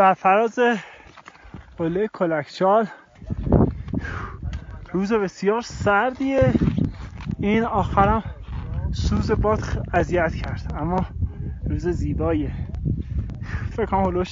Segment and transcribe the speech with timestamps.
[0.00, 0.58] بر فراز
[1.78, 2.86] قله کلکچال.
[4.92, 6.52] روز بسیار سردیه.
[7.40, 8.24] این آخرم
[8.92, 11.06] سوز باد اذیت کرد اما
[11.70, 12.52] روز زیباییه.
[13.70, 14.24] فکر کنم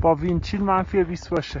[0.00, 1.60] با وینچیل منفی 20 باشه.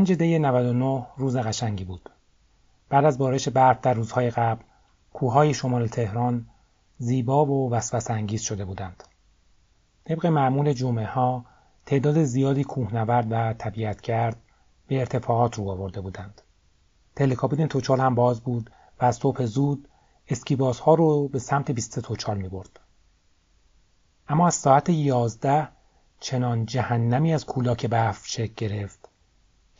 [0.00, 2.10] پنج دی 99 روز قشنگی بود.
[2.88, 4.62] بعد از بارش برف در روزهای قبل،
[5.12, 6.46] کوههای شمال تهران
[6.98, 9.04] زیبا و وسوسه انگیز شده بودند.
[10.04, 11.44] طبق معمول جمعه ها
[11.86, 14.36] تعداد زیادی کوهنورد و طبیعتگرد
[14.86, 16.42] به ارتفاعات رو آورده بودند.
[17.16, 19.88] تلکابین توچال هم باز بود و از صبح زود
[20.28, 22.80] اسکیبازها رو به سمت بیست توچال می برد.
[24.28, 25.68] اما از ساعت یازده
[26.20, 28.99] چنان جهنمی از کولاک برف شکل گرفت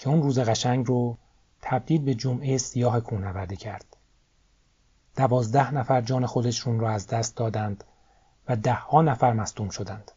[0.00, 1.16] که اون روز قشنگ رو
[1.62, 3.96] تبدیل به جمعه سیاه کوهنوردی کرد.
[5.16, 7.84] دوازده نفر جان خودشون رو از دست دادند
[8.48, 10.12] و دهها نفر مصدوم شدند.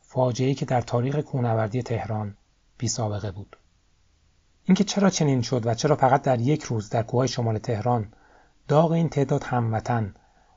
[0.00, 2.36] فاجعه‌ای که در تاریخ کوهنوردی تهران
[2.78, 3.56] بی سابقه بود.
[4.64, 8.12] اینکه چرا چنین شد و چرا فقط در یک روز در کوههای شمال تهران
[8.68, 10.14] داغ این تعداد هموطن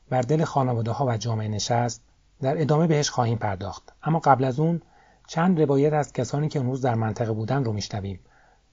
[0.10, 2.02] بر دل خانواده ها و جامعه نشست
[2.42, 4.82] در ادامه بهش خواهیم پرداخت اما قبل از اون
[5.28, 8.20] چند روایت از کسانی که اون روز در منطقه بودن رو میشنویم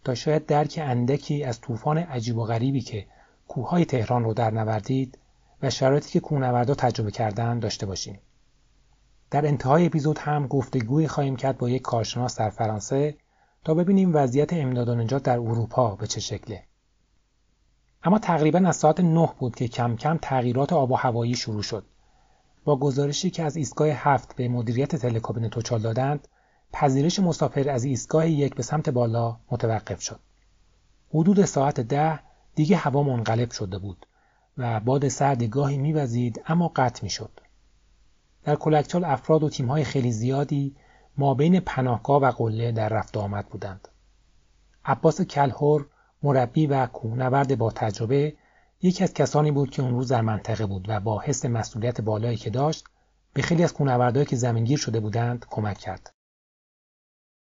[0.04, 3.06] تا شاید درک اندکی از طوفان عجیب و غریبی که
[3.48, 5.18] کوههای تهران رو در نوردید
[5.62, 8.18] و شرایطی که کوهنوردا تجربه کردن داشته باشیم.
[9.30, 13.16] در انتهای اپیزود هم گفتگوی خواهیم کرد با یک کارشناس در فرانسه
[13.64, 16.62] تا ببینیم وضعیت امداد و نجات در اروپا به چه شکله.
[18.04, 21.84] اما تقریبا از ساعت 9 بود که کم کم تغییرات آب و هوایی شروع شد.
[22.64, 26.28] با گزارشی که از ایستگاه هفت به مدیریت تلکابین توچال دادند،
[26.72, 30.20] پذیرش مسافر از ایستگاه یک به سمت بالا متوقف شد.
[31.14, 32.20] حدود ساعت ده
[32.54, 34.06] دیگه هوا منقلب شده بود
[34.58, 37.40] و باد سرد گاهی میوزید اما قطع می‌شد.
[38.44, 40.76] در کلکچال افراد و تیمهای خیلی زیادی
[41.16, 43.88] ما بین پناهگاه و قله در رفت آمد بودند.
[44.84, 45.86] عباس کلهور
[46.22, 48.34] مربی و کوهنورد با تجربه
[48.82, 52.36] یکی از کسانی بود که اون روز در منطقه بود و با حس مسئولیت بالایی
[52.36, 52.84] که داشت
[53.32, 56.12] به خیلی از کوهنوردایی که زمینگیر شده بودند کمک کرد.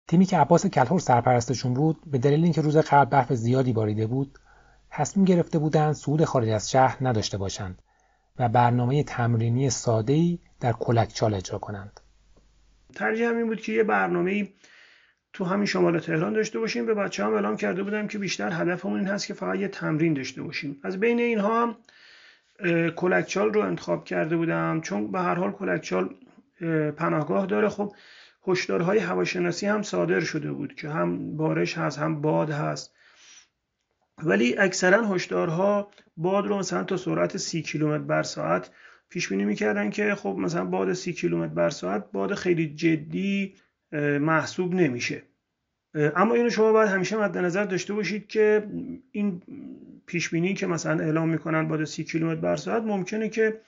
[0.07, 4.39] تیمی که عباس کلهور سرپرستشون بود به دلیل اینکه روز قبل برف زیادی باریده بود
[4.89, 7.79] تصمیم گرفته بودند صعود خارج از شهر نداشته باشند
[8.39, 11.99] و برنامه تمرینی ساده‌ای در کلکچال اجرا کنند.
[12.95, 14.49] ترجیح این بود که یه برنامه
[15.33, 16.85] تو همین شمال تهران داشته باشیم.
[16.85, 20.13] به بچه هم اعلام کرده بودم که بیشتر هدفمون این هست که فقط یه تمرین
[20.13, 20.79] داشته باشیم.
[20.83, 21.75] از بین اینها هم
[22.95, 24.81] کلکچال رو انتخاب کرده بودم.
[24.81, 26.09] چون به هر حال کلکچال
[26.97, 27.69] پناهگاه داره.
[27.69, 27.93] خب
[28.47, 32.95] هشدارهای هواشناسی هم صادر شده بود که هم بارش هست هم باد هست.
[34.23, 38.71] ولی اکثرا هشدارها باد رو مثلا تا سرعت سی کیلومتر بر ساعت
[39.09, 43.55] پیش بینی می‌کردن که خب مثلا باد سی کیلومتر بر ساعت باد خیلی جدی
[44.19, 45.23] محسوب نمیشه.
[45.95, 48.67] اما اینو شما باید همیشه مد نظر داشته باشید که
[49.11, 49.41] این
[50.05, 53.61] پیش بینی که مثلا اعلام می‌کنن باد سی کیلومتر بر ساعت ممکنه که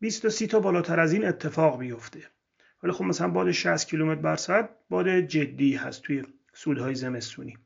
[0.00, 2.20] 20 تا 30 تا بالاتر از این اتفاق بیفته.
[2.86, 6.22] ولی خب مثلا باد 60 کیلومتر بر ساعت باد جدی هست توی
[6.52, 7.56] سودهای زمستونی.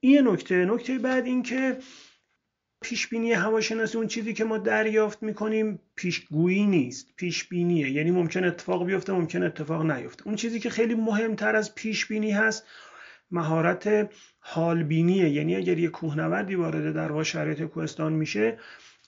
[0.00, 0.64] این نکته.
[0.64, 1.76] نکته بعد این که
[2.82, 7.16] پیش بینی هواشناسی اون چیزی که ما دریافت می‌کنیم پیشگویی نیست.
[7.16, 10.26] پیش بینیه یعنی ممکن اتفاق بیفته ممکن اتفاق نیفته.
[10.26, 12.66] اون چیزی که خیلی مهمتر از پیش بینی هست
[13.30, 15.28] مهارت حالبینیه.
[15.28, 18.58] یعنی اگر یه کوهنوردی وارد در شرایط کوهستان میشه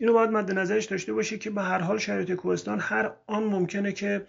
[0.00, 3.92] اینو باید مد نظرش داشته باشه که به هر حال شرایط کوهستان هر آن ممکنه
[3.92, 4.26] که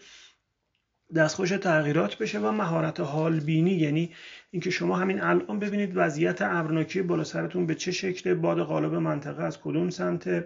[1.16, 3.72] دستخوش تغییرات بشه و مهارت حال بینی.
[3.72, 4.12] یعنی
[4.52, 9.44] اینکه شما همین الان ببینید وضعیت ابرناکی بالا سرتون به چه شکل باد غالب منطقه
[9.44, 10.46] از کدوم سمت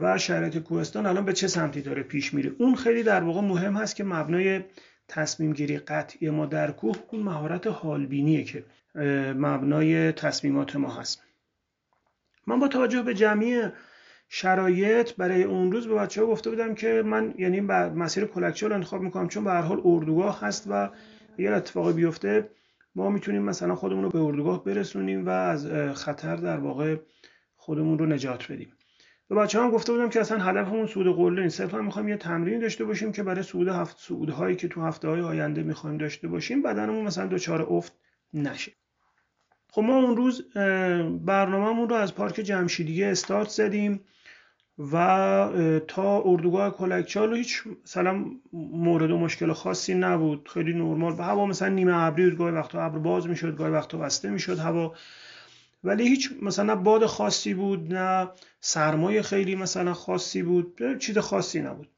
[0.00, 2.52] و شرایط کوهستان الان به چه سمتی داره پیش میره.
[2.58, 4.60] اون خیلی در واقع مهم هست که مبنای
[5.08, 8.64] تصمیم گیری قطعی ما در کوه اون مهارت حالبینیه که
[9.34, 11.22] مبنای تصمیمات ما هست.
[12.46, 13.62] من با توجه به جمعی
[14.32, 19.02] شرایط برای اون روز به بچه ها گفته بودم که من یعنی مسیر کلکچال انتخاب
[19.02, 20.90] می‌کنم چون به هر حال اردوگاه هست و
[21.38, 22.50] اگر اتفاقی بیفته
[22.94, 26.96] ما می‌تونیم مثلا خودمون رو به اردوگاه برسونیم و از خطر در واقع
[27.56, 28.72] خودمون رو نجات بدیم.
[29.28, 31.58] به بچه هم گفته بودم که اصلا هدفمون صعود قله نیست.
[31.58, 35.20] صرفا می‌خوایم یه تمرین داشته باشیم که برای صعود هفت صعودهایی که تو هفته های
[35.20, 37.92] آینده می‌خوایم داشته باشیم بدنمون مثلا دچار افت
[38.34, 38.72] نشه.
[39.68, 40.54] خب ما اون روز
[41.24, 44.00] برنامهمون رو از پارک جمشیدیه استارت زدیم.
[44.92, 50.48] و تا اردوگاه کلکچال هیچ مثلا مورد و مشکل خاصی نبود.
[50.54, 51.12] خیلی نرمال.
[51.12, 54.58] و هوا مثلا نیمه ابری بود گاهی وقتا ابر باز می‌شد گاهی وقتا بسته می‌شد
[54.58, 54.94] هوا.
[55.84, 58.28] ولی هیچ مثلا باد خاصی بود نه
[58.60, 61.88] سرمایه خیلی مثلا خاصی بود چیز خاصی نبود.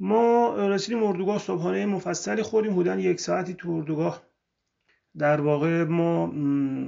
[0.00, 4.22] ما رسیدیم اردوگاه صبحانه مفصلی خوردیم حدودا یک ساعتی تو اردوگاه.
[5.18, 6.24] در واقع ما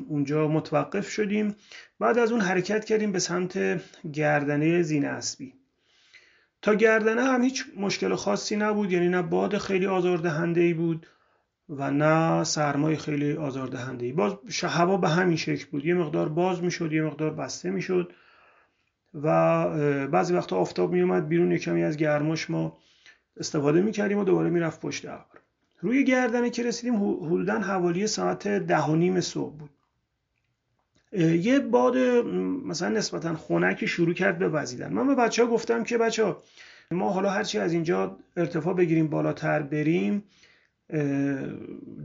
[0.09, 1.55] اونجا متوقف شدیم.
[2.01, 3.81] بعد از اون حرکت کردیم به سمت
[4.13, 5.55] گردنه زین اسبی
[6.63, 11.07] تا گردنه هم هیچ مشکل خاصی نبود یعنی نه باد خیلی آزاردهنده ای بود
[11.69, 14.33] و نه سرمای خیلی آزاردهنده ای باز
[14.63, 15.85] هوا به همین شکل بود.
[15.85, 18.13] یه مقدار باز می‌شد یه مقدار بسته می‌شد
[19.15, 19.27] و
[20.07, 22.79] بعضی وقتا آفتاب میومد بیرون کمی از گرماش ما
[23.37, 25.38] استفاده می‌کردیم و دوباره می‌رفت پشت ابر.
[25.81, 29.71] روی گردنه که رسیدیم حدودا حوالی ساعت ده و نیم صبح بود.
[31.23, 31.97] یه باد
[32.67, 34.93] مثلا نسبتا خنکی شروع کرد به وزیدن.
[34.93, 36.43] من به بچه ها گفتم که بچه ها
[36.91, 40.23] ما حالا هرچی از اینجا ارتفاع بگیریم بالاتر بریم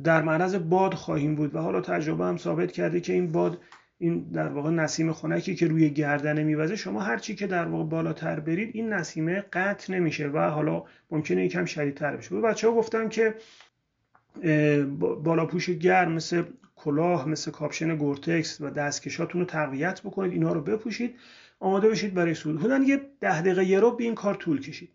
[0.04, 1.56] در معرض باد خواهیم بود.
[1.56, 3.58] و حالا تجربه هم ثابت کرده که این باد
[3.98, 7.84] این در واقع نسیم خنکی که روی گردنه میوزه شما هر چی که در واقع
[7.84, 12.30] بالاتر برید این نسیمه قطع نمیشه و حالا ممکنه یکم شدیدتر بشه.
[12.30, 13.36] به بچه ها گفتم که
[15.00, 16.44] بالاپوش گرم مثل
[16.76, 21.16] کلاه مثل کاپشن گورتکس و دستکشاتون رو تقویت بکنید اینها رو بپوشید
[21.60, 22.60] آماده بشید برای صعود.
[22.60, 24.90] حدودا یه ده دقیقه‌ای رو به این کار طول کشید.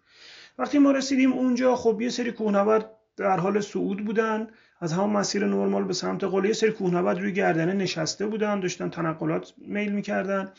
[0.58, 4.46] وقتی ما رسیدیم اونجا خب یه سری کوهنورد در حال صعود بودن
[4.80, 8.90] از همون مسیر نرمال به سمت قله یه سری کوهنورد روی گردنه نشسته بودن داشتن
[8.90, 10.52] تنقلات میل می‌کردن.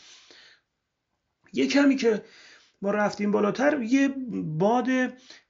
[1.52, 2.22] یه کمی که
[2.82, 4.86] ما رفتیم بالاتر یه باد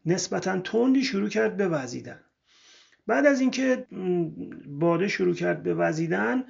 [0.07, 2.21] نسبتا تندی شروع کرد به وزیدن.
[3.07, 3.87] بعد از اینکه
[4.67, 6.45] باده شروع کرد به وزیدن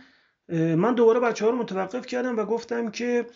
[0.52, 3.26] من دوباره بچه ها رو متوقف کردم و گفتم که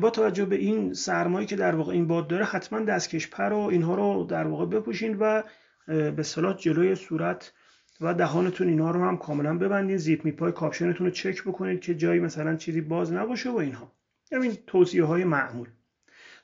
[0.00, 3.58] با توجه به این سرمایی که در واقع این باد داره حتما دستکش پر و
[3.58, 5.42] اینها رو در واقع بپوشین و
[5.86, 7.52] به صلاح جلوی صورت
[8.00, 9.96] و دهانتون اینها رو هم کاملا ببندین.
[9.96, 13.92] زیپ میپای کاپشنتون رو چک بکنید که جایی مثلا چیزی باز نباشه و اینها.
[14.32, 15.68] همین توصیه های معمول.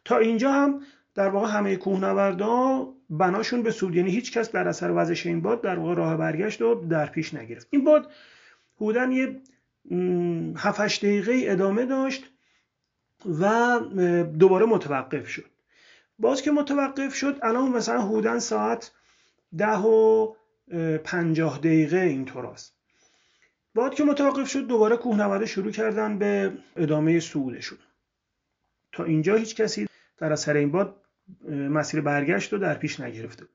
[0.04, 0.80] تا اینجا هم
[1.14, 3.96] در واقع همه کوهنوردا بناشون به سود.
[3.96, 7.34] یعنی هیچ کس در اثر وزش این باد در واقع راه برگشت و در پیش
[7.34, 7.66] نگرفت.
[7.70, 8.10] این باد
[8.76, 9.40] حدودا یه
[10.56, 12.24] 7 دقیقه ادامه داشت
[13.40, 13.80] و
[14.38, 15.50] دوباره متوقف شد.
[16.18, 18.92] باز که متوقف شد الان مثلا حدودا ساعت
[19.58, 20.34] ده و
[21.04, 22.74] پنجاه دقیقه اینطور است.
[23.74, 27.78] بعد که متوقف شد دوباره کوهنورده شروع کردن به ادامه صعودشون
[28.92, 29.88] تا اینجا هیچ کسی
[30.18, 30.96] در اثر این باد
[31.50, 33.54] مسیر برگشت رو در پیش نگرفته بود.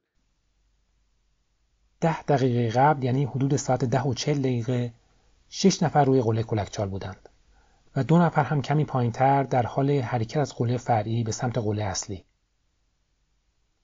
[2.02, 4.94] ده دقیقه قبل یعنی حدود ساعت ده و چل دقیقه
[5.50, 7.30] شش نفر روی قله کلکچال بودند
[7.96, 11.84] و دو نفر هم کمی پایینتر در حال حرکت از قله فرعی به سمت قله
[11.84, 12.24] اصلی.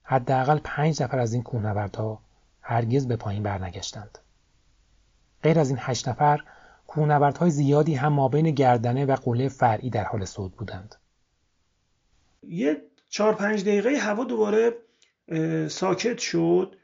[0.04, 2.22] حداقل پنج نفر از این کوهنوردها
[2.62, 4.18] هرگز به پایین برنگشتند.
[5.44, 6.44] غیر از این هشت نفر
[6.88, 10.96] کوهنوردهای زیادی هم مابین گردنه و قله فرعی در حال صعود بودند.
[12.44, 14.74] یه چهار پنج دقیقه هوا دوباره
[15.68, 16.76] ساکت شد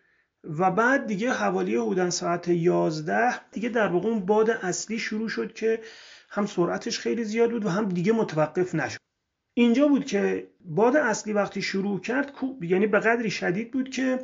[0.43, 5.53] و بعد دیگه حوالی حدودن ساعت 11 دیگه در واقع اون باد اصلی شروع شد
[5.53, 5.79] که
[6.29, 8.97] هم سرعتش خیلی زیاد بود و هم دیگه متوقف نشد.
[9.53, 14.19] اینجا بود که باد اصلی وقتی شروع کرد یعنی به قدری شدید بود که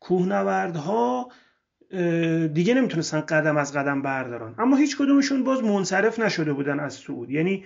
[0.00, 1.28] کوهنوردها
[2.54, 4.54] دیگه نمی‌تونستن قدم از قدم بردارن.
[4.58, 7.30] اما هیچ کدومشون باز منصرف نشده بودن از صعود.
[7.30, 7.64] یعنی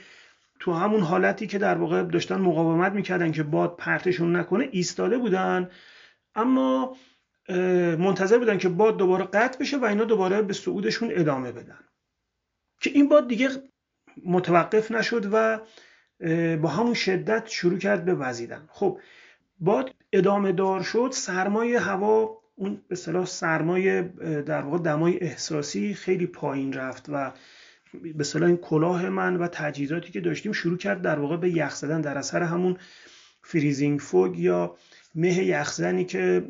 [0.60, 5.70] تو همون حالتی که در واقع داشتن مقاومت می‌کردن که باد پرتشون نکنه ایستاده بودن.
[6.34, 6.96] اما
[7.98, 11.78] منتظر بودن که باد دوباره قطع بشه و اینا دوباره به صعودشون ادامه بدن.
[12.80, 13.48] که این باد دیگه
[14.26, 15.60] متوقف نشد و
[16.56, 18.68] با همون شدت شروع کرد به وزیدن.
[18.70, 19.00] خب
[19.58, 24.02] باد ادامه دار شد سرمایه هوا اون به صلاح سرمایه
[24.46, 27.32] در واقع دمای احساسی خیلی پایین رفت و
[28.14, 31.74] به صلاح این کلاه من و تجهیزاتی که داشتیم شروع کرد در واقع به یخ
[31.74, 32.76] زدن در اثر همون
[33.42, 34.76] فریزینگ فوگ یا
[35.14, 36.44] مه یخزنی که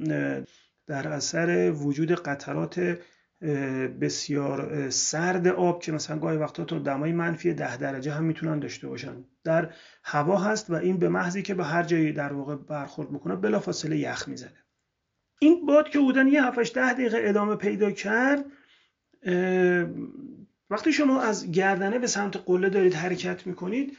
[0.87, 2.99] در اثر وجود قطرات
[4.01, 8.89] بسیار سرد آب که مثلا گاهی وقتا تا دمای منفی ده درجه هم می‌تونن داشته
[8.89, 9.25] باشن.
[9.45, 9.73] در
[10.05, 13.99] هوا هست و این به محضی که به هر جایی در واقع برخورد بکنه بلافاصله
[13.99, 14.65] یخ می‌زنه
[15.41, 18.45] این باد که بودن یه 7 ده دقیقه ادامه پیدا کرد
[20.71, 23.97] وقتی شما از گردنه به سمت قله دارید حرکت می‌کنید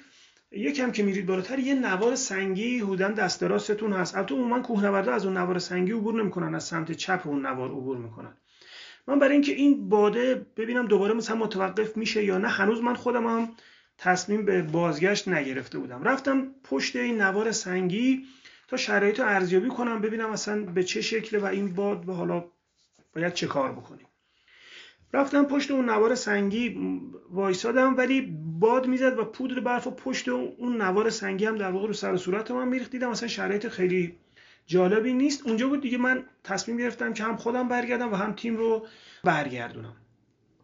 [0.51, 4.15] یکم که میرید بالاتر یه نوار سنگی هودن دست راستتون هست.
[4.15, 7.97] البته عموما کوهنوردا از اون نوار سنگی عبور نمی‌کنن از سمت چپ اون نوار عبور
[7.97, 8.37] می‌کنن.
[9.07, 13.27] من برای اینکه این باده ببینم دوباره مثلا متوقف میشه یا نه هنوز من خودم
[13.27, 13.49] هم
[13.97, 16.03] تصمیم به بازگشت نگرفته بودم.
[16.03, 18.25] رفتم پشت این نوار سنگی
[18.67, 22.43] تا شرایط رو ارزیابی کنم ببینم مثلا به چه شکله و این باد و حالا
[23.15, 24.07] باید چه کار بکنیم.
[25.13, 26.79] رفتم پشت اون نوار سنگی
[27.31, 28.21] وایسادم ولی
[28.59, 32.17] باد می‌زد و پودر برف و پشت اون نوار سنگی هم در واقع رو سر
[32.17, 34.15] صورت من میریخت دیدم مثلا شرایط خیلی
[34.65, 35.47] جالبی نیست.
[35.47, 38.87] اونجا بود دیگه من تصمیم گرفتم که هم خودم برگردم و هم تیم رو
[39.23, 39.95] برگردونم.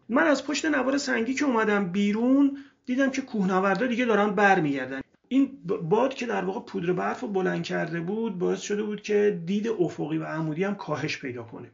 [0.08, 5.00] من از پشت نوار سنگی که اومدم بیرون دیدم که کوهنوردا دیگه دارن برمیگردن.
[5.28, 9.42] این باد که در واقع پودر برف رو بلند کرده بود باعث شده بود که
[9.46, 11.70] دید افقی و عمودی هم کاهش پیدا کنه.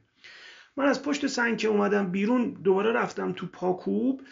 [0.76, 4.22] من از پشت سنگ که اومدم بیرون دوباره رفتم تو پاکوب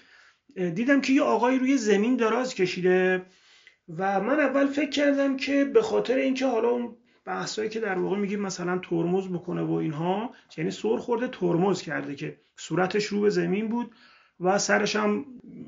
[0.54, 3.22] دیدم که یه آقایی روی زمین دراز کشیده
[3.98, 8.16] و من اول فکر کردم که به خاطر اینکه حالا اون بحثایی که در واقع
[8.16, 13.30] میگیم مثلا ترمز بکنه و اینها یعنی سر خورده ترمز کرده که صورتش رو به
[13.30, 13.94] زمین بود
[14.40, 15.24] و سرش هم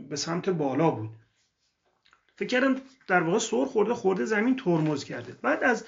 [0.08, 1.10] به سمت بالا بود.
[2.36, 2.76] فکر کردم
[3.06, 5.36] در واقع سر خورده خورده زمین ترمز کرده.
[5.42, 5.84] بعد از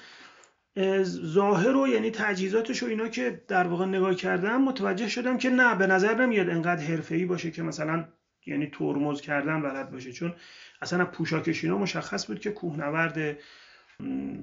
[1.03, 5.75] ظاهر و یعنی تجهیزاتش و اینا که در واقع نگاه کردم متوجه شدم که نه
[5.75, 8.05] به نظر نمیاد انقدر حرفه‌ای باشه که مثلا
[8.45, 10.11] یعنی ترمز کردن بلد باشه.
[10.11, 10.33] چون
[10.81, 13.37] اصلا پوشاکش اینا مشخص بود که کوهنورد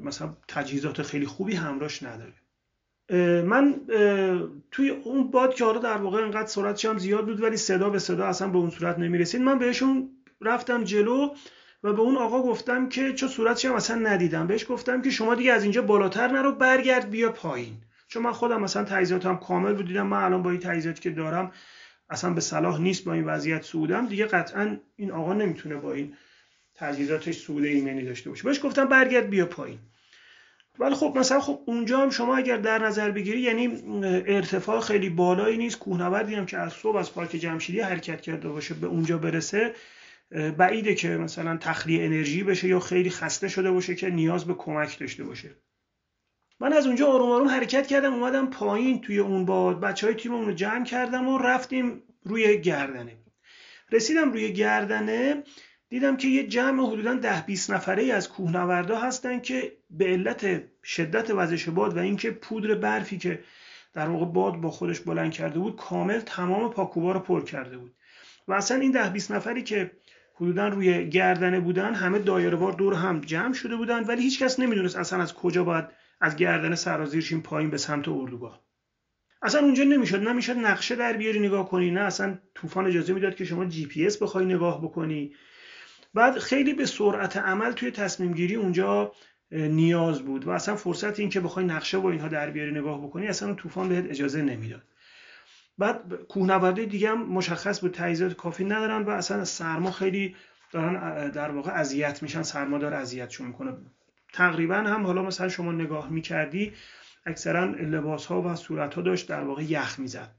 [0.03, 2.33] مثلا تجهیزات خیلی خوبی همراش نداره.
[3.43, 3.81] من
[4.71, 8.26] توی اون باد که در واقع انقدر سرعتش هم زیاد بود ولی صدا به صدا
[8.26, 9.41] اصلا به اون صورت نمی‌رسید.
[9.41, 10.11] من بهشون
[10.41, 11.35] رفتم جلو
[11.85, 14.47] و به اون آقا گفتم که چون صورتش هم اصلا ندیدم.
[14.47, 17.75] بهش گفتم که شما دیگه از اینجا بالاتر نرو برگرد بیا پایین.
[18.09, 19.87] چون من خودم مثلا تجهیزاتم کامل بود.
[19.87, 21.53] دیدم من الان با این تجهیزاتی که دارم
[22.11, 26.14] اصلا به صلاح نیست با این وضعیت سودم دیگه قطعا این آقا نمی‌تونه با این
[26.75, 28.43] تجهیزاتش سود ایمنی داشته باشه.
[28.45, 29.79] بهش گفتم برگرد بیا پایین.
[30.79, 33.83] ولی خب مثلا خب اونجا هم شما اگر در نظر بگیری یعنی
[34.26, 35.79] ارتفاع خیلی بالایی نیست.
[35.79, 39.75] کوهنوردی هم که از صبح از پارک جمشیدی حرکت کرده باشه به اونجا برسه
[40.31, 44.99] بعیده که مثلا تخلیه انرژی بشه یا خیلی خسته شده باشه که نیاز به کمک
[44.99, 45.50] داشته باشه.
[46.61, 50.47] من از اونجا آروم آروم حرکت کردم اومدم پایین توی اون باد بچه های تیممون
[50.47, 53.16] رو جمع کردم و رفتیم روی گردنه.
[53.93, 55.43] رسیدم روی گردنه
[55.88, 60.62] دیدم که یه جمع حدودا ده 20 نفره ای از کوهنوردا هستن که به علت
[60.85, 63.45] شدت وزش باد و اینکه پودر برفی که
[63.93, 67.95] در واقع باد با خودش بلند کرده بود کامل تمام پاکوبا رو پر کرده بود.
[68.49, 69.90] و اصلا این ده 20 نفری که
[70.35, 75.23] حدودا روی گردنه بودن همه دایرهوار دور هم جمع شده بودن ولی هیچکس نمی‌دونست اصلا
[75.23, 75.85] از کجا باید
[76.21, 78.64] از گردنه سرازیرشیم پایین به سمت اردوگاه.
[79.43, 83.45] اصلا اونجا نمی‌شد نمی‌شد نقشه در بیاری نگاه کنی نه اصلا طوفان اجازه می‌داد که
[83.45, 85.35] شما جی پی اس بخوای نگاه بکنی.
[86.14, 89.12] بعد خیلی به سرعت عمل توی تصمیم گیری اونجا
[89.50, 93.26] نیاز بود و اصلا فرصت این که بخوای نقشه با اینها در بیاری نگاه بکنی
[93.26, 94.83] اصلا طوفان بهت اجازه نمی‌داد.
[95.78, 100.37] بعد کوهنورده دیگه هم مشخص بود تجهیزات کافی ندارن و اصلا سرما خیلی
[100.73, 103.76] دارن در واقع اذیت میشن سرما داره اذیتشون می‌کنه.
[104.33, 106.73] تقریبا هم حالا مثلا شما نگاه می‌کردی
[107.26, 110.35] اکثرا لباس ها و صورت ها داشت در واقع یخ می‌زد.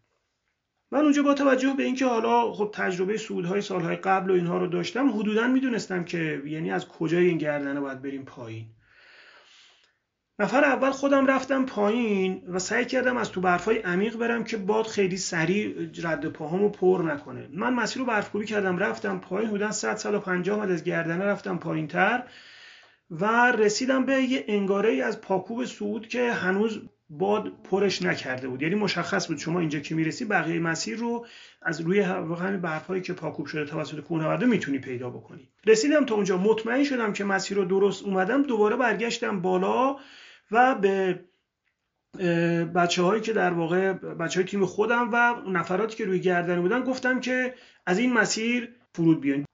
[0.91, 4.67] من اونجا با توجه به اینکه حالا خب تجربه سودهای سالهای قبل و اینها رو
[4.67, 8.65] داشتم حدودا می‌دونستم که یعنی از کجای این گردنه باید بریم پایین.
[10.39, 14.87] نفر اول خودم رفتم پایین و سعی کردم از تو برفای عمیق برم که باد
[14.87, 17.49] خیلی سریع رد پاهامو پر نکنه.
[17.53, 21.87] من مسیر رو برفکوبی کردم رفتم پایین حدودا 100 150 متر از گردنه رفتم پایین
[21.87, 22.23] تر
[23.11, 28.61] و رسیدم به یه انگاره ای از پاکوب سعود که هنوز باد پرش نکرده بود.
[28.61, 30.25] یعنی مشخص بود شما اینجا که می‌رسی.
[30.25, 31.25] بقیه مسیر رو
[31.61, 35.49] از روی همین برفایی که پاکوب شده توسط کوهنوردا می‌تونی پیدا بکنی.
[35.65, 36.37] رسیدم تا اونجا.
[36.37, 38.43] مطمئن شدم که مسیر رو درست اومدم.
[38.43, 39.95] دوباره برگشتم بالا.
[40.51, 41.19] و به
[42.75, 46.83] بچه هایی که در واقع بچه های تیم خودم و نفراتی که روی گردن بودن
[46.83, 47.53] گفتم که
[47.85, 49.45] از این مسیر فرود بیان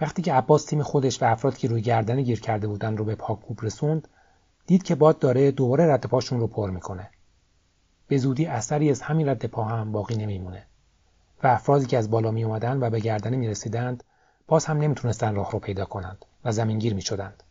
[0.00, 3.14] وقتی که عباس تیم خودش و افرادی که روی گردن گیر کرده بودن رو به
[3.14, 4.08] پاکوب رسوند
[4.66, 7.10] دید که باد داره دوباره رد پاشون رو پر می‌کنه
[8.08, 10.66] به زودی اثری از همین رد پا هم باقی نمیمونه
[11.42, 14.04] و افرادی که از بالا می اومدن و به گردنه می رسیدند
[14.46, 17.42] باز هم نمی‌تونستن راه رو پیدا کنند و زمینگیر می شدند.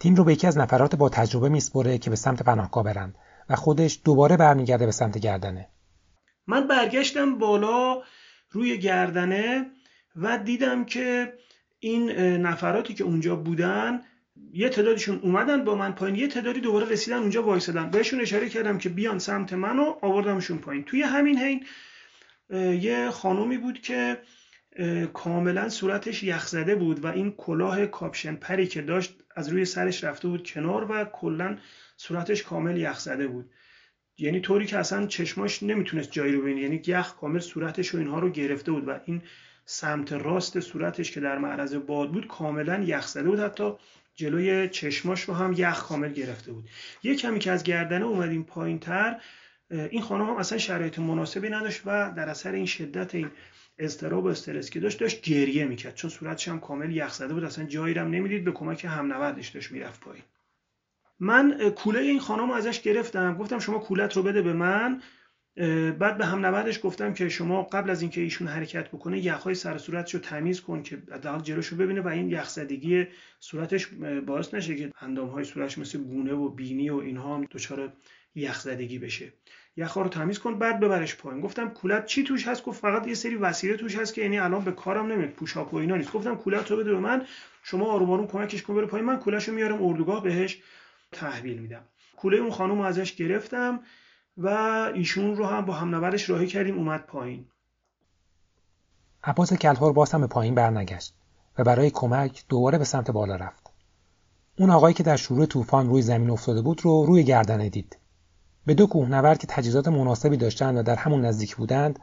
[0.00, 3.14] تیم رو به یکی از نفرات با تجربه میسپره که به سمت پناهگاه برند
[3.48, 5.68] و خودش دوباره برمیگرده به سمت گردنه.
[6.46, 8.02] من برگشتم بالا
[8.50, 9.66] روی گردنه
[10.16, 11.32] و دیدم که
[11.78, 14.00] این نفراتی که اونجا بودن
[14.52, 17.90] یه تعدادشون اومدن با من پایین یه تعدادی دوباره رسیدن اونجا وایسادن.
[17.90, 20.84] بهشون اشاره کردم که بیان سمت من و آوردمشون پایین.
[20.84, 21.66] توی همین حین
[22.80, 24.18] یه خانومی بود که
[25.12, 30.28] کاملا صورتش یخزده بود و این کلاه کاپشن پری که داشت از روی سرش رفته
[30.28, 31.56] بود کنار و کلا
[31.96, 33.50] صورتش کامل یخزده بود.
[34.18, 36.60] یعنی طوری که اصلا چشماش نمی‌تونست جایی رو ببینه.
[36.60, 39.22] یعنی یخ کامل صورتش و اینها رو گرفته بود و این
[39.64, 43.40] سمت راست صورتش که در معرض باد بود کاملا یخزده بود.
[43.40, 43.72] حتی
[44.14, 46.68] جلوی چشماش رو هم یخ کامل گرفته بود.
[47.02, 49.20] یه کمی که از گردنه اومدیم پایین تر
[49.70, 53.30] این خانم هم اصلا شرایط مناسبی نداشت و در اثر این شدت این
[53.78, 55.94] اضطراب و استرس که داشت داشت گریه می‌کرد.
[55.94, 59.48] چون صورتش هم کامل یخ زده بود اصلا جایی هم نمی‌دید به کمک هم نوردش
[59.48, 60.24] داشت می‌رفت پایین.
[61.20, 63.36] من کوله این خانم ازش گرفتم.
[63.36, 65.02] گفتم شما کولت رو بده به من.
[65.98, 69.78] بعد به هم نوردش گفتم که شما قبل از اینکه ایشون حرکت بکنه یخهای سر
[69.78, 73.06] صورتش رو تمیز کن که حداقل جلوش رو ببینه و این یخزدگی
[73.40, 73.86] صورتش
[74.26, 77.92] باعث نشه که اندام های صورتش مثل گونه و بینی و اینها هم دچار
[78.34, 79.32] یخزدگی بشه.
[79.78, 81.40] یخا رو تمیز کن بعد ببرش پایین.
[81.40, 84.64] گفتم کولت چی توش هست؟ گفت فقط یه سری وسیله توش هست که یعنی الان
[84.64, 86.12] به کارم نمیاد پوشاک و اینا نیست.
[86.12, 87.26] گفتم کولت رو بده به من
[87.62, 89.06] شما آروم آروم کمکش کن بره پایین.
[89.06, 90.62] من کولش میارم اردوگاه بهش
[91.12, 91.82] تحویل میدم.
[92.16, 93.80] کوله اون خانم ازش گرفتم
[94.36, 94.48] و
[94.94, 97.46] ایشون رو هم با هم نبرش راهی کردیم اومد پایین.
[99.24, 101.14] عباس کلهار باز هم به پایین برنگشت
[101.58, 103.70] و برای کمک دوباره به سمت بالا رفت.
[104.58, 107.98] اون آقایی که در شروع طوفان روی زمین افتاده بود رو روی گردنه دید.
[108.66, 111.98] به دو کوهنورد که تجهیزات مناسبی داشتند و در همون نزدیک بودند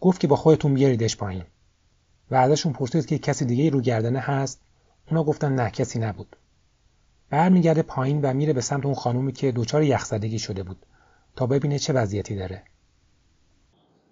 [0.00, 1.44] گفت که با خودتون بیاریدش پایین.
[2.30, 4.60] و ازشون پرسید که کسی دیگه رو گردنه هست؟
[5.10, 6.36] اونا گفتن نه کسی نبود.
[7.30, 10.86] برمیگرده پایین و میره به سمت اون خانومی که دچار یخزدگی شده بود
[11.36, 12.62] تا ببینه چه وضعیتی داره.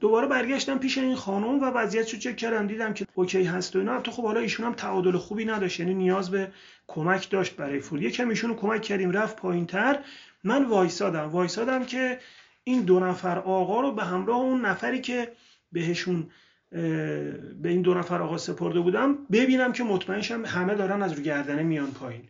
[0.01, 2.67] دوباره برگشتم پیش این خانم و وضعیتش رو چک کردم.
[2.67, 4.01] دیدم که اوکی هست و اینا.
[4.01, 6.49] تو خب حالا ایشون هم تعادل خوبی نداشت یعنی نیاز به
[6.87, 9.99] کمک داشت برای فول یکم ایشون رو کمک کردیم رفت پایینتر.
[10.47, 11.29] من وایسادم.
[11.29, 12.19] وایسادم که
[12.65, 15.33] این دو نفر آقا رو به همراه اون نفری که
[15.73, 16.31] بهشون
[16.71, 21.63] به این دو نفر آقا سپرده بودم ببینم که مطمئنشم همه دارن از رو گردنه
[21.63, 22.29] میان پایین.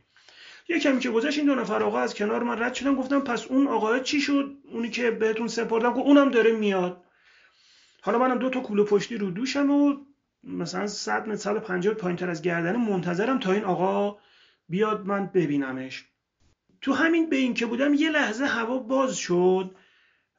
[0.68, 3.66] یکمی که گذشت این دو نفر آقا از کنار من رد شدن گفتم پس اون
[3.66, 7.04] آقا چی شد؟ اونی که بهتون سپردم گفت اونم داره میاد.
[8.02, 9.94] حالا منم دو تا کوله پشتی رو دوشم و
[10.44, 14.18] مثلا 100 متر 150 پایینتر از گردنه منتظرم تا این آقا
[14.68, 16.04] بیاد من ببینمش.
[16.80, 19.76] تو همین به این که بودم یه لحظه هوا باز شد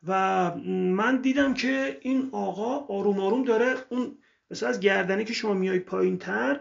[0.08, 4.18] و من دیدم که این آقا آروم آروم داره اون
[4.52, 6.60] مثلا از گردنه که شما میای پایین تر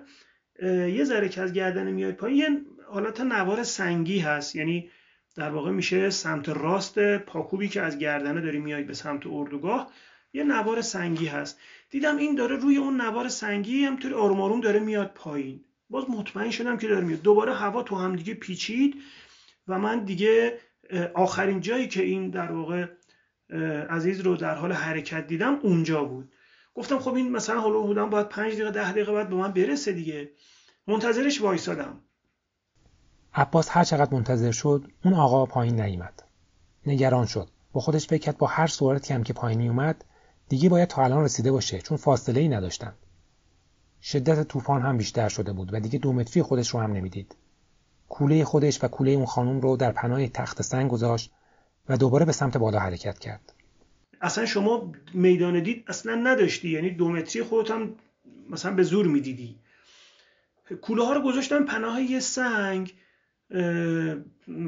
[0.62, 2.49] یه ذره که از گردنه میای پایین یه
[2.91, 4.57] حالت نوار سنگی هست.
[4.57, 4.91] یعنی
[5.37, 9.93] در واقع میشه سمت راست پاکوبی که از گردنه داری میای به سمت اردوگاه
[10.33, 11.61] یه نوار سنگی هست.
[11.91, 15.65] دیدم این داره روی اون نوار سنگی همطوری آروم آروم داره میاد پایین.
[15.91, 17.23] باز مطمئن شدم که داره میاد.
[17.23, 19.03] دوباره هوا تو هم دیگه پیچید.
[19.68, 20.59] و من دیگه
[21.14, 22.87] آخرین جایی که این در واقع
[23.90, 26.33] عزیز رو در حال حرکت دیدم اونجا بود.
[26.74, 29.92] گفتم خب این مثلا حالا بودم باید پنج دقیقه ده دقیقه بعد به من برسه
[29.92, 30.31] دیگه.
[30.87, 32.00] منتظرش وایسادم.
[33.35, 36.22] عباس هر چقدر منتظر شد اون آقا پایین نیامد
[36.87, 37.48] نگران شد.
[37.72, 40.05] با خودش فکر کرد با هر صورتی هم که پایین اومد
[40.48, 42.94] دیگه باید تا الان رسیده باشه چون فاصله ای نداشتن.
[44.02, 47.37] شدت طوفان هم بیشتر شده بود و دیگه دو متری خودش رو هم نمی‌دید.
[48.09, 51.31] کوله خودش و کوله اون خانم رو در پناه تخت سنگ گذاشت
[51.88, 53.53] و دوباره به سمت بالا حرکت کرد.
[54.21, 57.95] اصلا شما میدان دید اصلا نداشتی؟ یعنی دو متری خودت هم
[58.51, 59.57] مثلا به زور می‌دیدی.
[60.83, 62.95] کوله ها رو گذاشتم پناه یه سنگ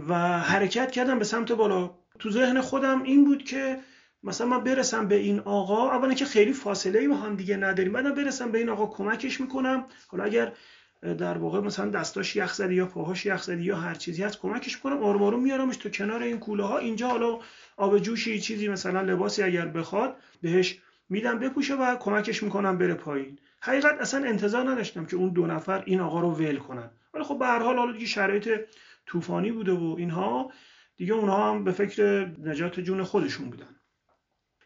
[0.08, 1.90] و حرکت کردم به سمت بالا.
[2.18, 3.78] تو ذهن خودم این بود که
[4.22, 7.92] مثلا من برسم به این آقا اولا که خیلی فاصله ای با هم دیگه نداریم.
[7.92, 9.84] بعدم برسم به این آقا کمکش می‌کنم.
[10.08, 10.52] حالا اگر
[11.02, 14.76] در واقع مثلا دستاش یخ زدی یا پاهاش یخ زدی یا هر چیزی هست کمکش
[14.76, 17.38] کنم آروم آروم میارمش تو کنار این کوله ها اینجا حالا
[17.76, 23.38] آب جوشی چیزی مثلا لباسی اگر بخواد بهش میدم بپوشه و کمکش می‌کنم بره پایین.
[23.60, 26.90] حقیقت اصلا انتظار نداشتم که اون دو نفر این آقا رو ول کنن.
[27.14, 28.60] ولی خب به هر حال حالا دیگه شرایط
[29.06, 30.52] طوفانی بوده و اینها
[30.96, 33.77] دیگه اونها هم به فکر نجات جون خودشون بودن.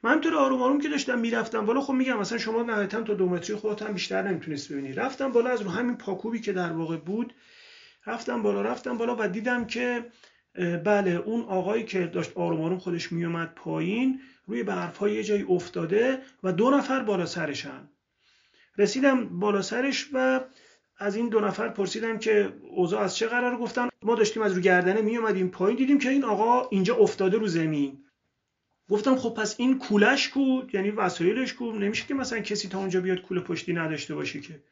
[0.02, 3.28] من همینطور آروم آروم که داشتم می‌رفتم بالا خب میگم مثلا شما نهایتا تا دو
[3.28, 4.92] متری خودت هم بیشتر نمی‌تونست ببینی.
[4.92, 7.34] رفتم بالا از رو همین پاکوبی که در واقع بود
[8.06, 10.04] رفتم بالا رفتم بالا و دیدم که
[10.84, 16.18] بله اون آقایی که داشت آروم آروم خودش میومد پایین روی برف یه جایی افتاده
[16.42, 17.88] و دو نفر بالا سرشن.
[18.78, 20.40] رسیدم بالا سرش و
[20.98, 24.60] از این دو نفر پرسیدم که اوضاع از چه قرار گفتن ما داشتیم از رو
[24.60, 28.04] گردنه می اومدیم پایین دیدیم که این آقا اینجا افتاده رو زمین.
[28.90, 33.00] گفتم خب پس این کولش کو؟ یعنی وسایلش کو؟ نمیشه که مثلا کسی تا اونجا
[33.00, 34.62] بیاد کوله پشتی نداشته باشه که.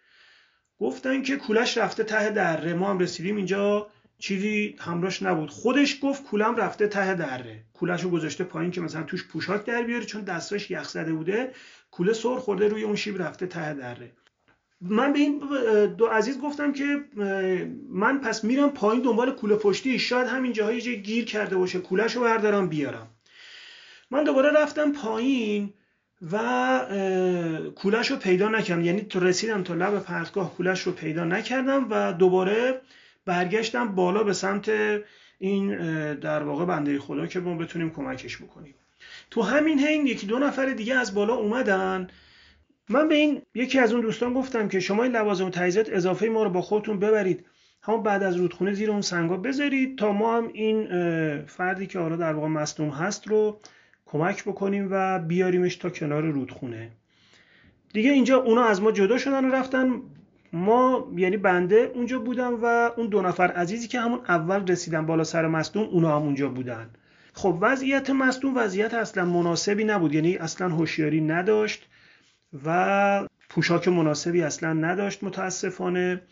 [0.78, 2.74] گفتن که کولش رفته ته دره.
[2.74, 5.50] ما هم رسیدیم اینجا چیزی همراش نبود.
[5.50, 7.64] خودش گفت کولم رفته ته دره.
[7.72, 11.52] کولش رو گذاشته پایین که مثلا توش پوشاک در بیاره چون دستاش یخ زده بوده.
[11.90, 14.12] کوله سر خورده روی اون شیب رفته ته دره.
[14.80, 15.38] من به این
[15.98, 17.04] دو عزیز گفتم که
[17.90, 19.98] من پس میرم پایین دنبال کوله پشتی.
[19.98, 21.78] شاید همین جاهای گیر کرده باشه.
[21.78, 23.06] کولش رو بردارم بیارم.
[24.10, 25.72] من دوباره رفتم پایین
[26.32, 26.38] و
[27.76, 28.84] کولش رو پیدا نکردم.
[28.84, 32.80] یعنی تو رسیدم تا لب پرتگاه کولش رو پیدا نکردم و دوباره
[33.26, 34.70] برگشتم بالا به سمت
[35.38, 35.76] این
[36.14, 38.74] در واقع بنده خدا که ما بتونیم کمکش بکنیم.
[39.30, 42.08] تو همین حین یکی دو نفر دیگه از بالا اومدن.
[42.88, 46.28] من به این یکی از اون دوستان گفتم که شما این لوازم و تجهیزات اضافه
[46.28, 47.46] ما رو با خودتون ببرید.
[47.82, 50.86] همون بعد از رودخونه زیر اون سنگا بذارید تا ما هم این
[51.46, 53.60] فردی که حالا در واقع مصدوم هست رو
[54.12, 56.90] کمک بکنیم و بیاریمش تا کنار رودخونه.
[57.92, 60.02] دیگه اینجا اونا از ما جدا شدن و رفتن.
[60.52, 65.24] ما یعنی بنده اونجا بودم و اون دو نفر عزیزی که همون اول رسیدن بالا
[65.24, 66.90] سر مصدوم اونا هم اونجا بودن.
[67.32, 70.14] خب وضعیت مصدوم وضعیت اصلا مناسبی نبود.
[70.14, 71.88] یعنی اصلا هوشیاری نداشت
[72.64, 76.22] و پوشاک مناسبی اصلا نداشت متاسفانه.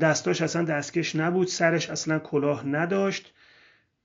[0.00, 1.48] دستاش اصلا دستکش نبود.
[1.48, 3.34] سرش اصلا کلاه نداشت.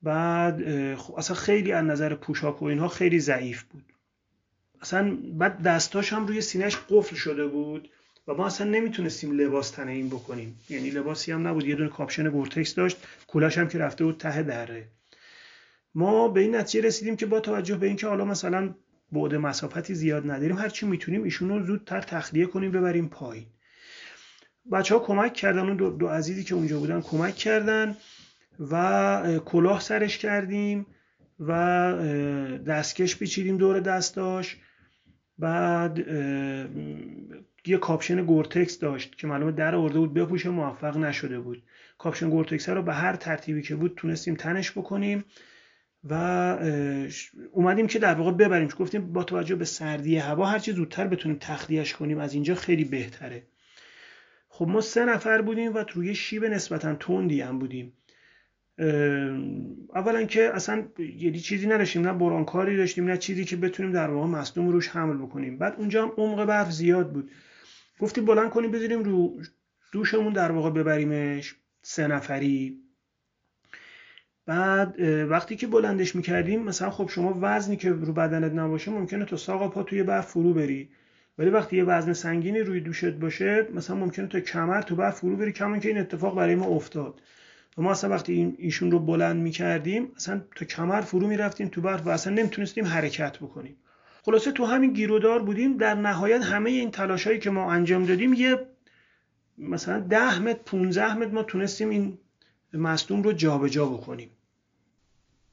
[0.04, 3.84] بعد خب اصلا خیلی از نظر پوشاک و اینها خیلی ضعیف بود.
[4.82, 7.90] اصلا بعد دستاش هم روی سینهش قفل شده بود
[8.28, 10.60] و ما اصلا نمی‌تونستیم لباس تن این بکنیم.
[10.70, 14.44] یعنی لباسی هم نبود یه دونه کاپشن گورتکس داشت کولش هم که رفته بود ته
[14.44, 14.88] دره.
[15.96, 18.74] ما به این نتیجه رسیدیم که با توجه به اینکه حالا مثلا
[19.12, 23.46] بعد مسافتی زیاد نداریم هر چی می‌تونیم ایشون زودتر تخلیه کنیم ببریم پایین.
[24.72, 27.98] بچه ها کمک کردن اون دو, دو عزیزی که اونجا بودن کمک کردن.
[28.60, 30.86] و کلاه سرش کردیم
[31.40, 31.54] و
[32.68, 34.58] دستکش پیچیدیم دور دستاش.
[35.38, 35.98] بعد
[37.66, 41.64] یه کاپشن گورتکس داشت که معلومه در آورده بود بپوشه موفق نشده بود.
[41.98, 45.26] کاپشن گورتکس رو به هر ترتیبی که بود تونستیم تنش بکنیم
[46.04, 46.14] و
[47.52, 51.94] اومدیم که در واقع ببریم گفتیم با توجه به سردی هوا هرچی زودتر بتونیم تخلیهش
[51.94, 53.44] کنیم از اینجا خیلی بهتره.
[54.50, 57.94] خب ما سه نفر بودیم و روی شیب نسبتا تندی هم بودیم.
[59.96, 64.28] اولا که اصلا یعنی چیزی نداشتیم نه برانکاری داشتیم نه چیزی که بتونیم در واقع
[64.28, 65.58] مصدوم روش حمل بکنیم.
[65.58, 67.32] بعد اونجا هم عمق برف زیاد بود.
[68.00, 69.42] گفتیم بلند کنیم بذاریم رو
[69.92, 72.80] دوشمون در واقع ببریمش سه نفری.
[74.46, 79.38] بعد وقتی که بلندش می‌کردیم مثلا خب شما وزنی که رو بدنت نباشه ممکنه تا
[79.38, 80.90] ساق پا توی برف فرو بری.
[81.38, 85.36] ولی وقتی یه وزن سنگینی روی دوشت باشه مثلا ممکنه تا کمر تو برف فرو
[85.36, 87.22] بری کمان که این اتفاق برای ما افتاد.
[87.78, 92.08] و ما اصلا وقتی ایشون رو بلند می‌کردیم اصلا تا کمر فرو می‌رفتیم تو برف
[92.08, 93.76] و اصلا نمی‌تونستیم حرکت بکنیم.
[94.24, 98.68] خلاصه تو همین گیرودار بودیم در نهایت همه این تلاشایی که ما انجام دادیم یه
[99.58, 102.18] مثلا ده متر 15 متر ما تونستیم این
[102.74, 104.30] مصدوم رو جابجا جا بکنیم.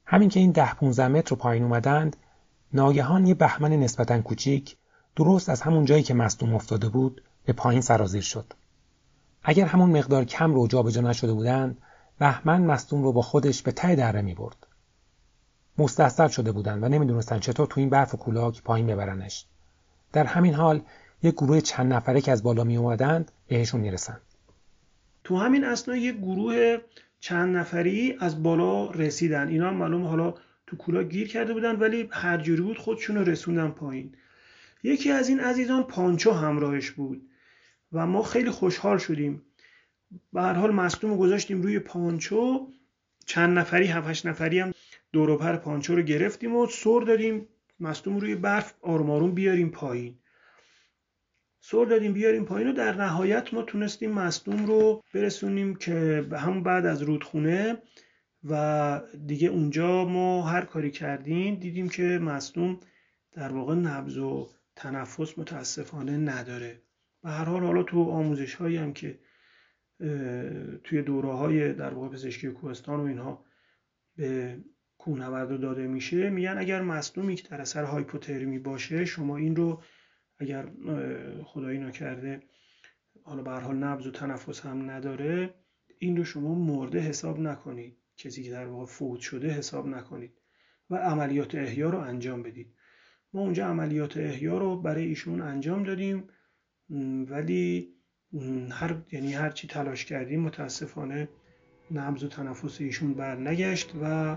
[0.05, 2.17] همین که این ده 15 متر رو پایین اومدند
[2.73, 4.77] ناگهان یه بهمن نسبتا کوچیک
[5.17, 8.53] درست از همون جایی که مصدوم افتاده بود به پایین سرازیر شد.
[9.43, 11.79] اگر همون مقدار کم رو جابجا نشده بودند
[12.19, 14.67] بهمن مصدوم رو با خودش به ته دره می برد.
[15.79, 19.47] مستحصل شده بودند و نمی‌دونستند چطور تو این برف و کولاک پایین ببرنش.
[20.13, 20.83] در همین حال
[21.23, 24.21] یک گروه چند نفره که از بالا می اومدند بهشون می‌رسند.
[25.25, 26.77] تو همین اسنا یک گروه
[27.21, 30.35] چند نفری از بالا رسیدن اینا هم معلوم حالا
[30.67, 34.15] تو کولا گیر کرده بودن ولی هر جوری بود خودشون رسوندن پایین
[34.83, 37.23] یکی از این عزیزان پانچو همراهش بود
[37.93, 39.43] و ما خیلی خوشحال شدیم
[40.33, 42.69] به هر حال مصدوم رو گذاشتیم روی پانچو.
[43.27, 44.73] چند نفری هفت نفری هم
[45.13, 47.49] دوروبر پانچو رو گرفتیم و سر دادیم.
[47.81, 50.19] مصدوم روی برف آروم آروم بیاریم پایین.
[51.61, 56.63] سر دادیم بیاریم پایین و در نهایت ما تونستیم مصدوم رو برسونیم که به همون
[56.63, 57.83] بعد از رودخونه.
[58.49, 62.81] و دیگه اونجا ما هر کاری کردیم دیدیم که مصدوم
[63.33, 66.81] در واقع نبز و تنفس متاسفانه نداره.
[67.25, 69.19] و هر حال حالا تو آموزش هایی هم که
[70.85, 73.45] توی دوره های در واقع پزشکی کوهستان و اینها
[74.17, 74.59] به
[74.99, 79.83] کوهنورد داده میشه میگن اگر مصدومی که در اثر هایپوترمی باشه شما این رو
[80.39, 80.69] اگر
[81.45, 82.43] خدایی نکرده
[83.23, 85.55] حالا به حال نبض و تنفس هم نداره
[85.99, 87.97] این رو شما مرده حساب نکنید.
[88.17, 90.33] کسی که در واقع فوت شده حساب نکنید
[90.91, 92.75] و عملیات احیا رو انجام بدید.
[93.33, 96.29] ما اونجا عملیات احیا رو برای ایشون انجام دادیم
[97.31, 97.96] ولی
[98.71, 101.29] هر یعنی هر چی تلاش کردیم متاسفانه
[101.91, 104.37] نبض و تنفس ایشون بر نگشت و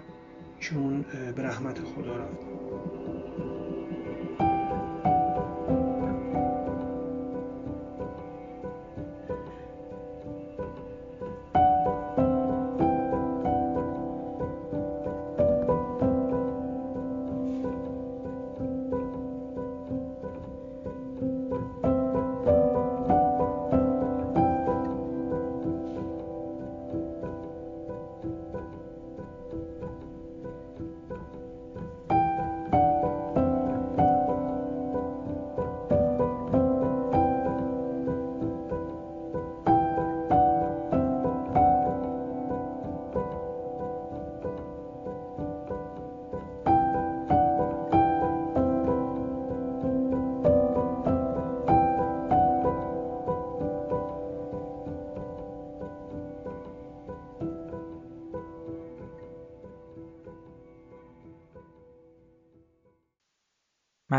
[0.58, 1.02] ایشون
[1.36, 2.47] به رحمت خدا رفت.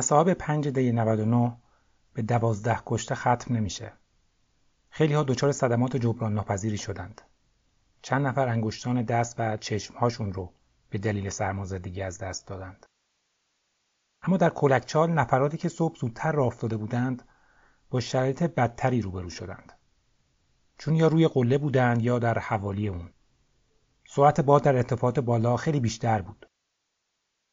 [0.01, 1.57] مصاب 5 دی 99
[2.15, 3.93] به 12 کشته ختم نمیشه.
[4.91, 7.21] خیلی ها دچار صدمات جبران ناپذیری شدند.
[8.03, 10.53] چند نفر انگشتان دست و چشمهاشون رو
[10.91, 12.87] به دلیل سرمازدگی از دست دادند.
[14.23, 17.29] اما در کلکچال نفراتی که صبح زودتر راه افتاده بودند
[17.91, 19.73] با شرایط بدتری روبرو شدند.
[20.79, 23.11] چون یا روی قله بودند یا در حوالی اون.
[24.09, 26.47] سرعت باد در ارتفاعات بالا خیلی بیشتر بود.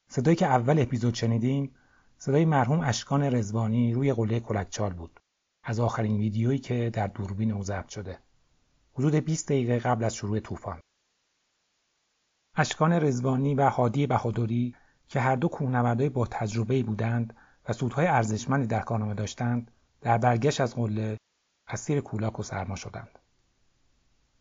[0.09, 1.75] صدایی که اول اپیزود شنیدیم
[2.19, 5.19] صدای مرحوم اشکان رزوانی روی قله کلکچال بود.
[5.63, 8.19] از آخرین ویدیویی که در دوربین او ضبط شده.
[8.93, 10.79] حدود 20 دقیقه قبل از شروع طوفان.
[12.55, 14.75] اشکان رزوانی و هادی بهادری
[15.07, 17.35] که هر دو کوهنوردای با تجربه بودند
[17.69, 21.17] و سودهای ارزشمندی در کارنامه داشتند در برگشت از قله
[21.67, 23.19] اسیر کولاک و سرما شدند.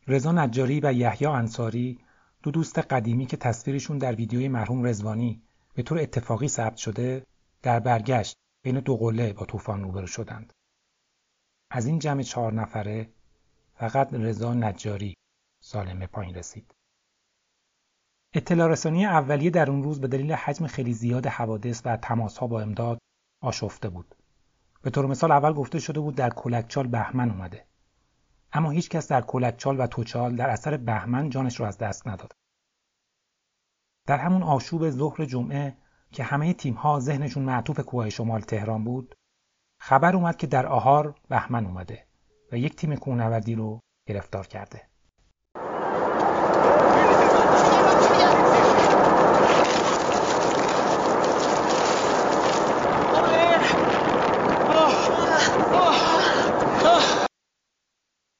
[0.07, 1.99] رضا نجاری و یحیی انصاری
[2.43, 5.43] دو دوست قدیمی که تصویرشون در ویدیوی مرحوم رزوانی
[5.75, 7.27] به طور اتفاقی ثبت شده
[7.67, 10.53] در برگشت بین دو قله با طوفان روبرو شدند.
[11.71, 13.13] از این جمع چهار نفره
[13.75, 15.17] فقط رضا نجاری
[15.63, 16.75] سالم پایین رسید.
[18.35, 22.61] اطلاع رسانی اولیه در اون روز به دلیل حجم خیلی زیاد حوادث و تماسها با
[22.61, 22.99] امداد
[23.43, 24.15] آشفته بود.
[24.83, 27.67] به طور مثال اول گفته شده بود در کلکچال بهمن اومده.
[28.53, 32.33] اما هیچ کس در کلکچال و توچال در اثر بهمن جانش رو از دست نداد.
[34.07, 35.77] در همون آشوب ظهر جمعه
[36.17, 39.15] که همه تیم ها ذهنشون معطوف کوه شمال تهران بود
[39.81, 42.07] خبر اومد که در آهار بهمن اومده
[42.53, 44.83] و یک تیم کوهنوردی رو گرفتار کرده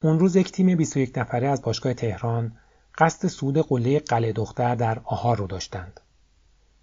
[0.03, 2.57] اون روز یک تیم 21 نفره از باشگاه تهران
[2.97, 6.06] قصد سود قله قلعه دختر در آهار رو داشتند.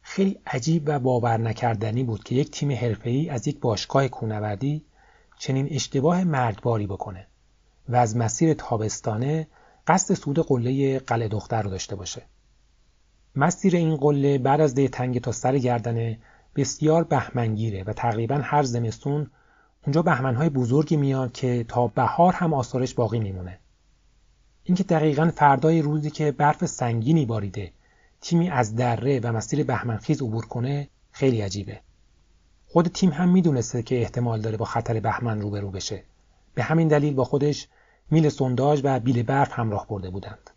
[0.06, 4.84] خیلی عجیب و باور نکردنی بود که یک تیم حرفه‌ای از یک باشگاه کوهنوردی
[5.38, 7.26] چنین اشتباه مرگباری بکنه
[7.88, 9.46] و از مسیر تابستانه
[9.86, 12.22] قصد سود قله قلعه دختر رو داشته باشه.
[13.36, 16.18] مسیر این قله بعد از ده تنگ تا سر گردنه
[16.56, 19.30] بسیار بهمنگیره و تقریبا هر زمستون
[19.84, 23.58] اونجا بهمنهای بزرگی میاد که تا بهار هم آثارش باقی میمونه.
[24.64, 27.72] اینکه دقیقا فردای روزی که برف سنگینی باریده
[28.24, 31.80] تیمی از دره و مسیر بهمنخیز عبور کنه خیلی عجیبه.
[32.66, 36.02] خود تیم هم می‌دونسته که احتمال داره با خطر بهمن روبرو بشه.
[36.54, 37.68] به همین دلیل با خودش
[38.10, 40.50] میل سونداژ و بیل برف همراه برده بودند.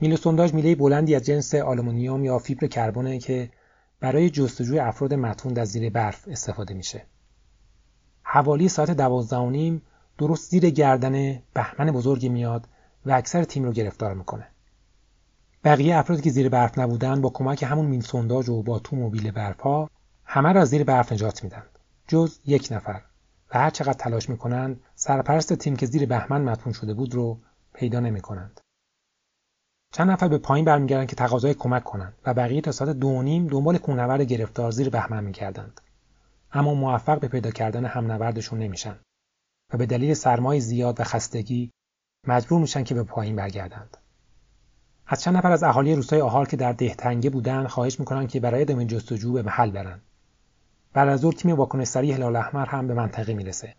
[0.00, 3.50] میل سونداژ میله بلندی از جنس آلومینیوم یا فیبر کربونه که
[4.00, 7.06] برای جستجوی افراد مدفون از زیر برف استفاده میشه.
[8.22, 9.80] حوالی ساعت دوازده
[10.18, 12.68] درست زیر گردن بهمن بزرگی میاد
[13.06, 14.46] و اکثر تیم رو گرفتار می‌کنه.
[15.66, 19.30] بقیه افرادی که زیر برف نبودن با کمک همون مین سونداژ و با تو موبیل
[19.30, 19.90] برفها
[20.24, 21.62] همه را از زیر برف نجات میدن.
[22.08, 23.02] جز یک نفر.
[23.50, 27.38] و هر چقدر تلاش می‌کنند سرپرست تیم که زیر بهمن مدفون شده بود رو
[27.74, 28.60] پیدا نمی‌کنند.
[29.92, 33.46] چند نفر به پایین برمیگردند که تقاضای کمک کنند و بقیه تا ساعت دو نیم
[33.46, 35.80] دنبال کوهنورد گرفتار زیر بهمن می‌کردند.
[36.52, 38.98] اما موفق به پیدا کردن همنوردشون نمیشن.
[39.72, 41.70] و به دلیل سرمای زیاد و خستگی
[42.26, 43.96] مجبور میشن که به پایین برگردند.
[45.06, 48.62] از چند نفر از اهالی روستای آهال که در دهتنگه بودند خواهش می‌کنند که برای
[48.62, 50.02] ادامه جستجو به محل برند
[50.92, 53.74] بعد از ظهر تیم واکنش سریع هلال احمر هم به منطقه می‌رسه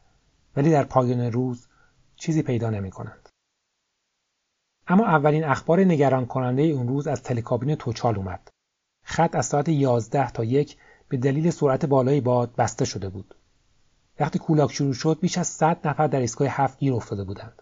[0.55, 1.67] ولی در پایان روز
[2.15, 3.29] چیزی پیدا نمی‌کنند
[4.87, 8.49] اما اولین اخبار نگران کننده اون روز از تلکابین توچال اومد.
[9.03, 10.77] خط از ساعت 11 تا یک
[11.09, 13.35] به دلیل سرعت بالای باد بسته شده بود.
[14.19, 17.61] وقتی کولاک شروع شد بیش از 100 نفر در ایستگاه هفت گیر افتاده بودند.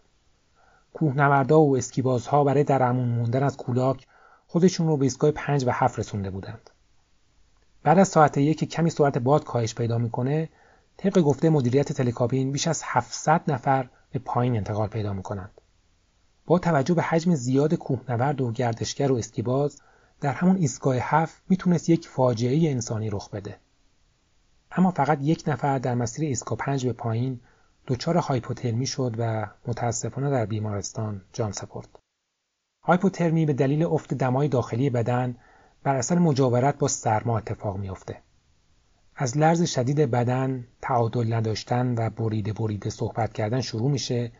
[0.96, 4.08] کوهنوردا و اسکیبازها برای در امون موندن از کولاک
[4.48, 6.70] خودشون رو به ایستگاه 5 و 7 رسونده بودند.
[7.84, 10.50] بعد از ساعت یک که کمی سرعت باد کاهش پیدا می‌کنه
[10.98, 15.62] طبق گفته مدیریت تلکابین بیش از 700 نفر به پایین انتقال پیدا می‌کنند.
[16.46, 19.82] با توجه به حجم زیاد کوهنورد و گردشگر و اسکیباز
[20.22, 23.58] در همون ایستگاه هفت می‌تونست یک فاجعه انسانی رخ بده.
[24.72, 27.40] اما فقط یک نفر در مسیر ایستگاه پنج به پایین
[27.88, 32.00] دچار هایپوترمی شد و متاسفانه در بیمارستان جان سپرد.
[32.84, 35.36] هایپوترمی به دلیل افت دمای داخلی بدن
[35.84, 38.18] بر اثر مجاورت با سرما اتفاق میافته.
[39.16, 44.32] از لرز شدید بدن، تعادل نداشتن و بریده بریده صحبت کردن شروع میشه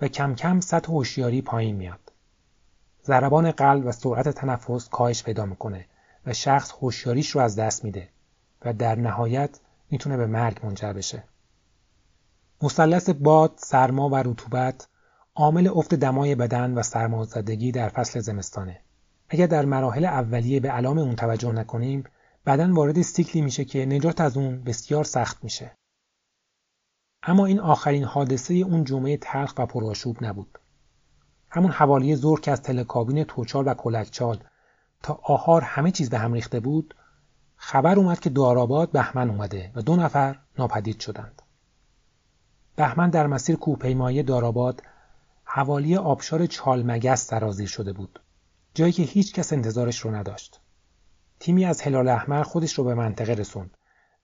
[0.00, 2.12] و کم کم سطح هوشیاری پایین میاد.
[3.04, 5.86] ضربان قلب و سرعت تنفس کاهش پیدا می‌کنه
[6.26, 8.08] و شخص هوشیاریش رو از دست میده
[8.64, 11.24] و در نهایت می‌تونه به مرگ منجر بشه.
[12.62, 14.88] مثلث باد، سرما و رطوبت
[15.34, 18.80] عامل افت دمای بدن و سرمازدگی در فصل زمستانه.
[19.28, 22.04] اگر در مراحل اولیه به علام اون توجه نکنیم،
[22.46, 25.76] بدن وارد سیکلی میشه که نجات از اون بسیار سخت میشه.
[27.22, 30.58] اما این آخرین حادثه اون جمعه تلخ و پرآشوب نبود.
[31.50, 34.38] همون حوالی ظهر که از تلکابین توچال و کلکچال
[35.02, 36.94] تا آهار همه چیز به هم ریخته بود
[37.56, 41.41] خبر اومد که داراباد بهمن اومده و دو نفر ناپدید شدند.
[42.82, 44.82] بهمن در مسیر کوهپیمایی داراباد
[45.44, 48.20] حوالی آبشار چالمگس سرازیر شده بود.
[48.74, 50.60] جایی که هیچ کس انتظارش رو نداشت.
[51.40, 53.76] تیمی از هلال احمر خودش رو به منطقه رسوند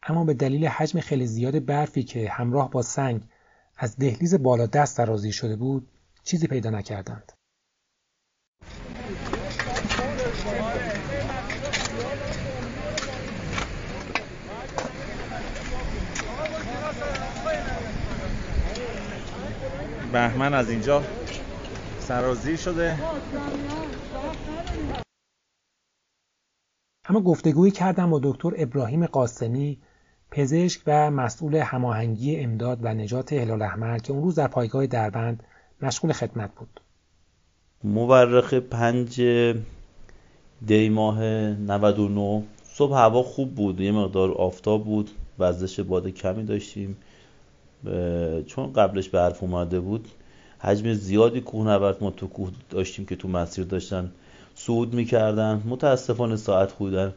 [0.02, 3.22] اما به دلیل حجم خیلی زیاد برفی که همراه با سنگ
[3.76, 5.88] از دهلیز بالا دست سرازیر شده بود
[6.22, 7.32] چیزی پیدا نکردند.
[20.12, 21.02] بهمن از اینجا
[21.98, 22.98] سرازیر شده.
[27.08, 29.78] اما گفتگویی کردم با دکتر ابراهیم قاسمی
[30.30, 35.42] پزشک و مسئول هماهنگی امداد و نجات هلال احمر که اون روز در پایگاه دربند
[35.82, 36.80] مشغول خدمت بود.
[37.84, 39.20] مورخ پنج
[40.66, 46.96] دی ماه 99 صبح هوا خوب بود یه مقدار آفتاب بود وزش باد کمی داشتیم.
[48.46, 50.08] چون قبلش برف اومده بود
[50.58, 54.12] حجم زیادی کوهنورد ما تو کوه داشتیم که تو مسیر داشتن
[54.54, 55.62] صعود می‌کردن.
[55.66, 57.12] متاسفانه ساعت خودن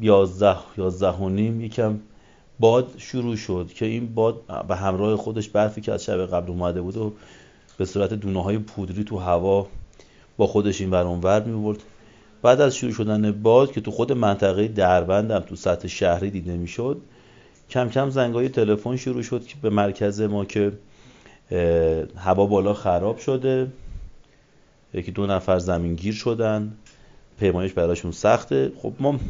[0.00, 1.98] یازده یازده و نیم یکم
[2.60, 6.80] باد شروع شد که این باد به همراه خودش برفی که از شب قبل اومده
[6.80, 7.12] بود و
[7.78, 9.66] به صورت دونه های پودری تو هوا
[10.36, 11.76] با خودش این ور اونور می
[12.42, 17.00] بعد از شروع شدن باد که تو خود منطقه دربندم تو سطح شهری دیده می‌شد
[17.72, 20.72] کم کم زنگای تلفن شروع شد که به مرکز ما که
[22.16, 23.66] هوا بالا خراب شده.
[24.94, 26.72] یکی دو نفر زمین گیر شدن.
[27.40, 28.72] پیمایش براشون سخته.
[28.82, 29.20] خب ما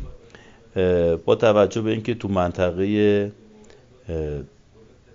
[1.25, 3.33] با توجه به اینکه تو منطقه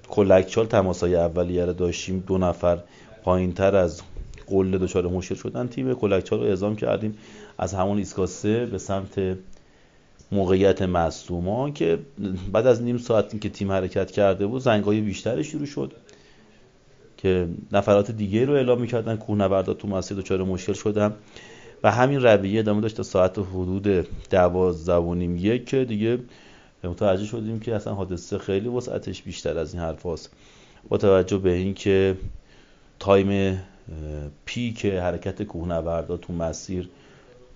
[0.10, 2.80] کلکچال تماسای اولیه رو داشتیم دو نفر
[3.24, 4.02] پایین تر از
[4.48, 7.18] قله دچار مشکل شدن تیم کلکچال رو اعزام کردیم.
[7.58, 9.38] از همون ایسکاسه به سمت
[10.32, 12.00] موقعیت مصدوما که
[12.52, 15.94] بعد از نیم ساعت که تیم حرکت کرده بود زنگای بیشتری شروع شد
[17.18, 21.14] که نفرات دیگه رو اعلام می‌کردن کوهنوردا تو مسیر دچار مشکل شدن
[21.84, 26.20] و همین رویه ادامه داشت تا ساعت حدود دوازده و نیم یک که دیگه
[26.84, 30.34] متوجه شدیم که اصلا حادثه خیلی وسعتش بیشتر از این حرف هست.
[30.90, 32.18] با توجه به اینکه
[33.00, 33.60] تایم
[34.46, 36.90] پیک حرکت کوهنوردا تو مسیر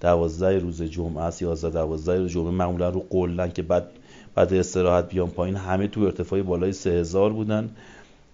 [0.01, 2.51] دوازده روز جمعه است یازده دوازده روز جمعه.
[2.51, 3.87] معمولا رو قلن که بعد
[4.35, 7.69] بعد استراحت بیان پایین همه تو ارتفاع بالای سه هزار بودن.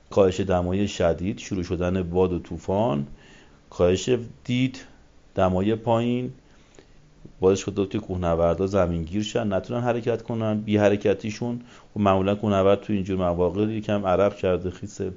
[0.09, 3.07] کاهش دمای شدید شروع شدن باد و طوفان.
[3.69, 4.09] کاهش
[4.43, 4.79] دید
[5.35, 6.31] دمای پایین.
[7.39, 9.53] باعث شده که کوهنوردا زمینگیر شن.
[9.53, 10.59] نتونن حرکت کنن.
[10.59, 11.59] بی حرکتیشون و
[11.93, 15.11] خب معمولا کوهنورد تو اینجور مواقع یکم عرق کرده خیسه.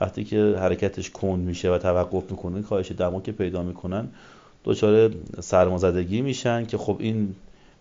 [0.00, 4.08] وقتی که حرکتش کند میشه و توقف می‌کنه کاهش دما که پیدا می‌کنن
[4.64, 7.34] دچار سرمازدگی میشن که خب این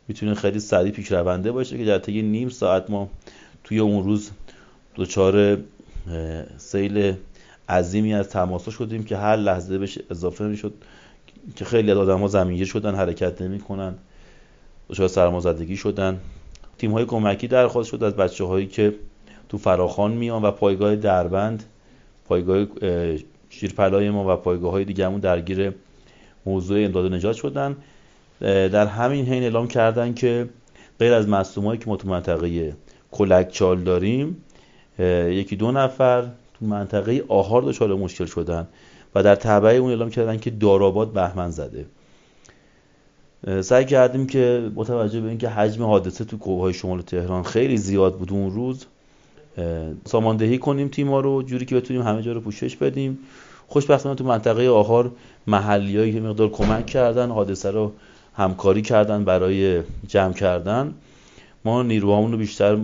[0.07, 3.09] می‌تونه خیلی سریع پیش رونده باشه که در طی نیم ساعت ما
[3.63, 4.31] توی اون روز
[4.95, 5.57] دچار
[6.57, 7.13] سیل
[7.69, 10.73] عظیمی از تماسا شدیم که هر لحظه بهش اضافه می‌شد
[11.55, 13.93] که خیلی از آدم ها زمینگیر شدن حرکت نمی‌کنن
[14.89, 16.19] دچار سرمازدگی شدن.
[16.77, 18.95] تیم های کمکی درخواست شد از بچه هایی که
[19.49, 21.63] تو فراخان میان و پایگاه دربند
[22.25, 22.65] پایگاه
[23.49, 25.73] شیرپلای ما و پایگاه های دیگهمون درگیر
[26.45, 27.75] موضوع امداد و نجات شدن
[28.41, 30.49] در همین حین اعلام کردن که
[30.99, 32.75] غیر از مصومایی که ما تو منطقه
[33.11, 34.37] کلک چال داریم
[35.29, 36.21] یکی دو نفر
[36.59, 38.67] تو منطقه آهار دچار مشکل شدن
[39.15, 41.85] و در تبعه اون اعلام کردن که داراباد بهمن زده.
[43.61, 48.17] سعی کردیم که با توجه به اینکه حجم حادثه تو کوههای شمال تهران خیلی زیاد
[48.17, 48.85] بود اون روز
[50.05, 53.19] ساماندهی کنیم تیما رو جوری که بتونیم همه جا رو پوشش بدیم.
[53.69, 55.11] خوشبختانه تو منطقه آهار
[55.47, 57.91] محلیایی که مقدار کمک کردن حادثه رو
[58.33, 60.93] همکاری کردن برای جمع کردن.
[61.65, 62.77] ما نیروهامون رو بیشتر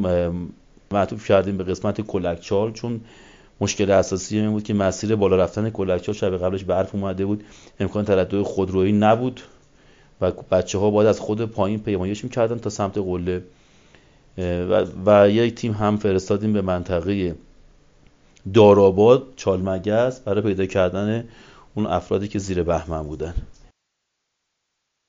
[0.92, 3.02] معطوف کردیم به قسمت کلکچال چون
[3.62, 7.44] مشکل اساسی این بود که مسیر بالا رفتن کلکچال شب قبلش برف اومده بود.
[7.80, 9.42] امکان تردد خودرویی نبود
[10.22, 13.44] و بچه ها باید از خود پایین پیمایش می‌کردن تا سمت قله.
[14.38, 17.36] و, و یک تیم هم فرستادیم به منطقه
[18.54, 21.28] داراباد چالمگس برای پیدا کردن
[21.76, 23.34] اون افرادی که زیر بهمن بودن.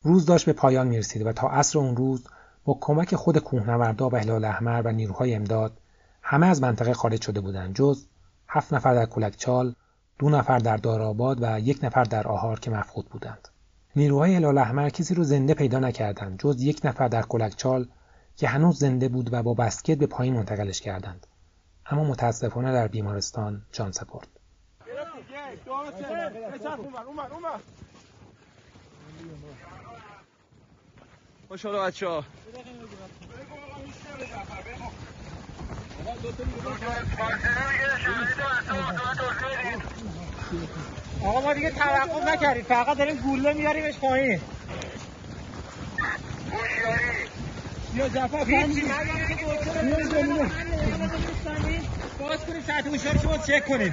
[0.04, 2.26] روز داشت به پایان می‌رسید و تا عصر اون روز
[2.64, 5.80] با کمک خود کوهنوردا و هلال احمر و نیروهای امداد
[6.22, 8.06] همه از منطقه خارج شده بودند جز
[8.48, 9.74] هفت نفر در کلکچال
[10.18, 13.48] دو نفر در داراباد و یک نفر در آهار که مفقود بودند.
[13.96, 17.88] نیروهای هلال احمر کسی رو زنده پیدا نکردند جز یک نفر در کلکچال
[18.36, 21.26] که هنوز زنده بود و با بسکت به پایین منتقلش کردند.
[21.90, 24.28] اما متاسفانه در بیمارستان جان سپرد.
[31.48, 32.24] خوشحالا بچه ها
[41.24, 42.62] آقا ما دیگه توقف نکردیم.
[42.62, 44.40] فقط داریم گوله میاریمش پایین.
[47.96, 48.08] یا
[52.18, 53.92] باز ساعت شما چک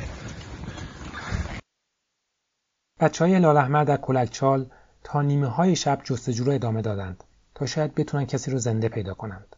[3.00, 4.70] بچه های لال احمد در کلکچال
[5.04, 7.24] تا نیمه های شب جستجو رو ادامه دادند
[7.56, 9.56] تا شاید بتونن کسی رو زنده پیدا کنند.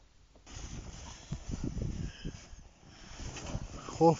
[3.88, 4.18] خب.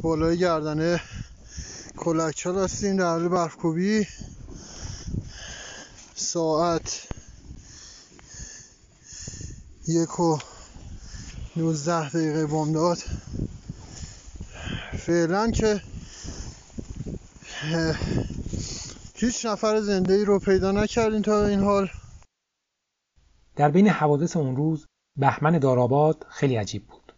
[0.00, 1.00] بالای گردنه
[1.96, 4.06] کلکچال هستیم در حال برفکوبی
[6.28, 7.08] ساعت
[9.88, 10.38] یک و
[11.56, 12.98] نوزده دقیقه بامداد.
[14.98, 15.80] فعلا که
[19.14, 21.88] هیچ نفر زنده ای رو پیدا نکردیم تا این حال.
[23.56, 27.12] در بین حوادث اون روز بهمن داراباد خیلی عجیب بود.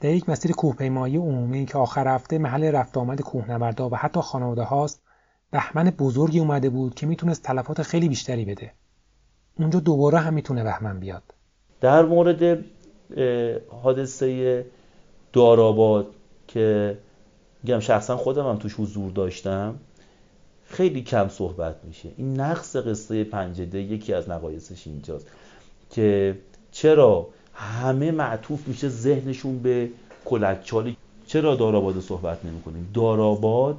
[0.00, 4.62] در یک مسیر کوهپیمایی عمومی که آخر هفته محل رفت آمد کوهنوردا و حتی خانواده
[4.62, 5.03] هاست
[5.54, 8.72] بهمن بزرگی اومده بود که می‌تونست تلفات خیلی بیشتری بده.
[9.58, 11.22] اونجا دوباره هم می‌تونه بهمن بیاد.
[11.80, 12.64] در مورد
[13.82, 14.66] حادثه
[15.32, 16.06] داراباد
[16.48, 16.98] که
[17.62, 19.74] میگم شخصا خودم هم توش حضور داشتم
[20.64, 22.08] خیلی کم صحبت میشه.
[22.16, 25.26] این نقص قصه پنجده یکی از نقایصش اینجاست
[25.90, 26.38] که
[26.72, 29.88] چرا همه معطوف میشه ذهنشون به
[30.24, 30.96] کلکچالی؟
[31.26, 33.76] چرا داراباد صحبت نمی‌کنیم؟ داراباد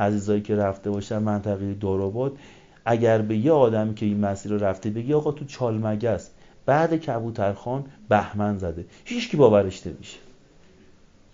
[0.00, 2.38] عزیزایی که رفته باشن منطقه داراباد
[2.84, 6.30] اگر به یه آدم که این مسیر رو رفته بگی آقا تو چالمگس
[6.66, 8.86] بعد کبوترخان بهمن زده.
[9.04, 10.18] هیچ کی باورش نمیشه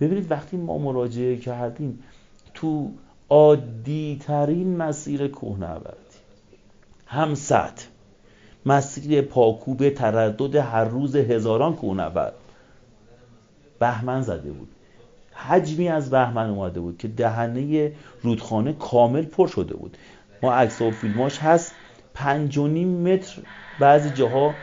[0.00, 1.98] ببینید وقتی ما مراجعه کردیم
[2.54, 2.90] تو
[3.28, 6.16] عادی ترین مسیر کوهنوردی
[7.06, 7.86] هم سطح
[8.66, 12.34] مسیر پاکوب تردد هر روز هزاران کوهنورد
[13.78, 14.68] بهمن زده بود.
[15.36, 19.96] حجمی از بهمن اومده بود که دهنه رودخانه کامل پر شده بود.
[20.42, 21.74] ما عکس و فیلماش هست.
[22.14, 23.42] پنج و نیم متر
[23.80, 24.54] بعضی جاها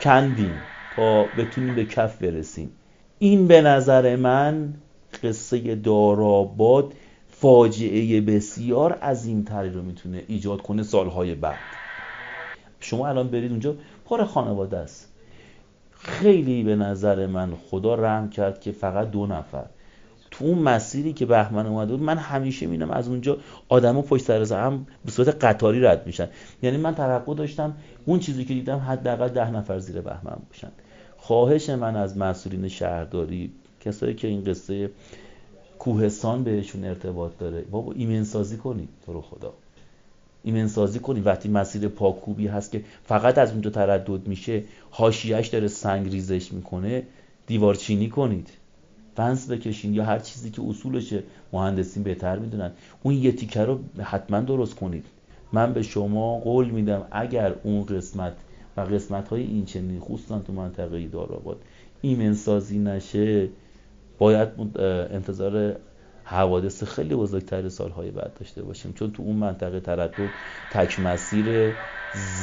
[0.00, 0.54] کندیم
[0.96, 2.72] تا بتونیم به کف برسیم.
[3.18, 4.74] این به نظر من
[5.22, 6.92] قصه داراباد
[7.28, 8.98] فاجعه بسیار
[9.46, 11.58] تری رو می‌تونه ایجاد کنه سالهای بعد.
[12.80, 15.08] شما الان برید اونجا پر خانواده است.
[15.90, 19.66] خیلی به نظر من خدا رحم کرد که فقط دو نفر.
[20.40, 23.38] تو اون مسیری که بهمن اومده بود من همیشه می‌بینم از اونجا
[23.68, 26.28] آدما پشت سر هم به صورت قطاری رد میشن.
[26.62, 27.76] یعنی من توقع داشتم
[28.06, 30.68] اون چیزی که دیدم حداقل ده نفر زیر بهمن باشن.
[31.16, 34.90] خواهش من از مسئولین شهرداری کسایی که این قصه
[35.78, 39.52] کوهستان بهشون ارتباط داره بابا ایمن سازی کنید تو رو خدا.
[40.42, 45.68] ایمن سازی کنید وقتی مسیر پاکوبی هست که فقط از اونجا تردد میشه حاشیهش داره
[45.68, 47.02] سنگ ریزش می‌کنه
[47.46, 48.48] دیوار چینی کنید.
[49.20, 52.70] فنس بکشین یا هر چیزی که اصولشه مهندسین بهتر می‌دونن.
[53.02, 55.06] اون یه تیکه رو حتما درست کنید.
[55.52, 58.32] من به شما قول میدم اگر اون قسمت
[58.76, 61.56] و قسمت های این چنین خصوصا تو منطقه داراباد
[62.00, 63.48] ایمن سازی نشه
[64.18, 64.48] باید
[65.12, 65.76] انتظار
[66.24, 68.92] حوادث خیلی بزرگتر سالهای بعد داشته باشیم.
[68.92, 70.14] چون تو اون منطقه تردد
[70.70, 71.74] تک مسیر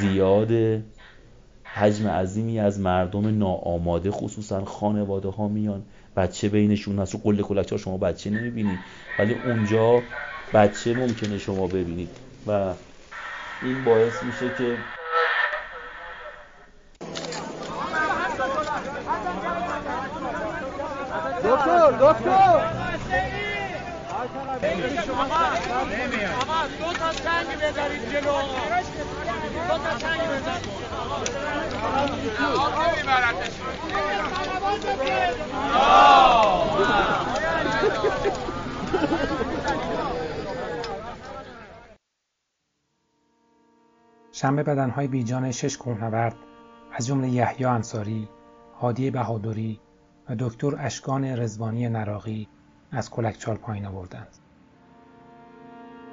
[0.00, 0.82] زیاد
[1.78, 5.82] حجم عظیمی از مردم ناآماده خصوصا خانواده ها میان.
[6.16, 8.78] بچه بینشون هست رو قله کلکچار شما بچه نمی‌بینید.
[9.18, 10.02] ولی اونجا
[10.54, 12.10] بچه ممکنه شما ببینید.
[12.46, 12.74] و
[13.62, 14.76] این باعث میشه که
[21.44, 22.78] دکتر دکتر!
[26.40, 28.32] آقا دو تا سنگ بذارید جلو.
[44.32, 46.36] شنبه بدنهای بیجان شش کوهنورد
[46.92, 48.28] از جمله یحیی انصاری،
[48.80, 49.80] هادی بهادری
[50.30, 52.48] و دکتر اشکان رزوانی نراقی
[52.92, 54.28] از کلکچال پایین آوردند.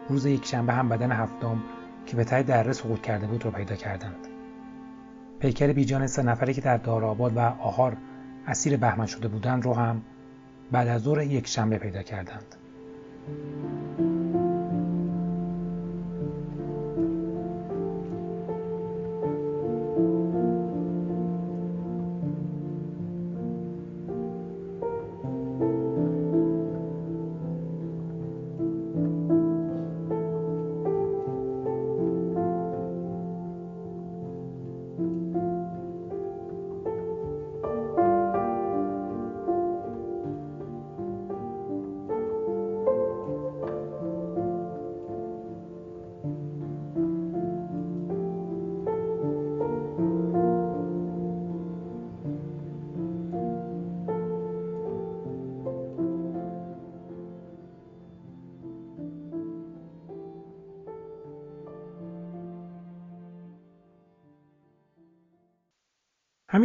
[0.09, 1.63] روز یک شنبه هم بدن هفتم
[2.05, 4.27] که به ته دره سقوط کرده بود رو پیدا کردند.
[5.39, 7.97] پیکر بیجان سه نفری که در دارآباد و آهار
[8.47, 10.01] اسیر بهمن شده بودند رو هم
[10.71, 12.55] بعد از ظهر یک شنبه پیدا کردند.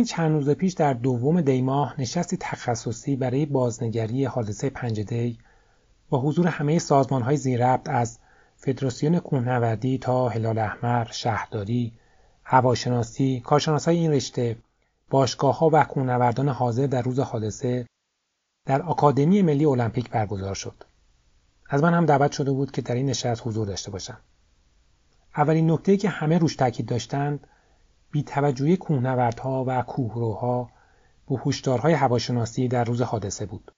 [0.01, 5.39] همین چند روز پیش در دوم دی ماه نشستی تخصصی برای بازنگری حادثه پنج دی
[6.09, 8.19] با حضور همه سازمان های زیربط از
[8.57, 11.93] فدراسیون کوهنوردی تا هلال احمر، شهرداری،
[12.45, 14.57] هواشناسی، کارشناسای این رشته،
[15.11, 17.87] باشگاه ها و کوهنوردان حاضر در روز حادثه
[18.67, 20.85] در آکادمی ملی المپیک برگزار شد.
[21.71, 24.19] از من هم دعوت شده بود که در این نشست حضور داشته باشم.
[25.37, 27.47] اولین نکته که همه روش تاکید داشتند
[28.11, 30.71] بیتوجهی کوهنوردها و کوهروها
[31.29, 33.73] به هشدارهای هواشناسی در روز حادثه بود.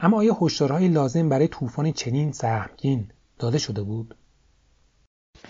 [0.00, 4.16] اما آیا هشدارهای لازم برای طوفان چنین سهمگین داده شده بود؟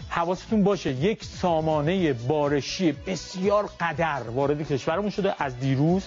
[0.08, 6.02] حواستون باشه یک سامانه بارشی بسیار قدر وارد کشورمون شده از دیروز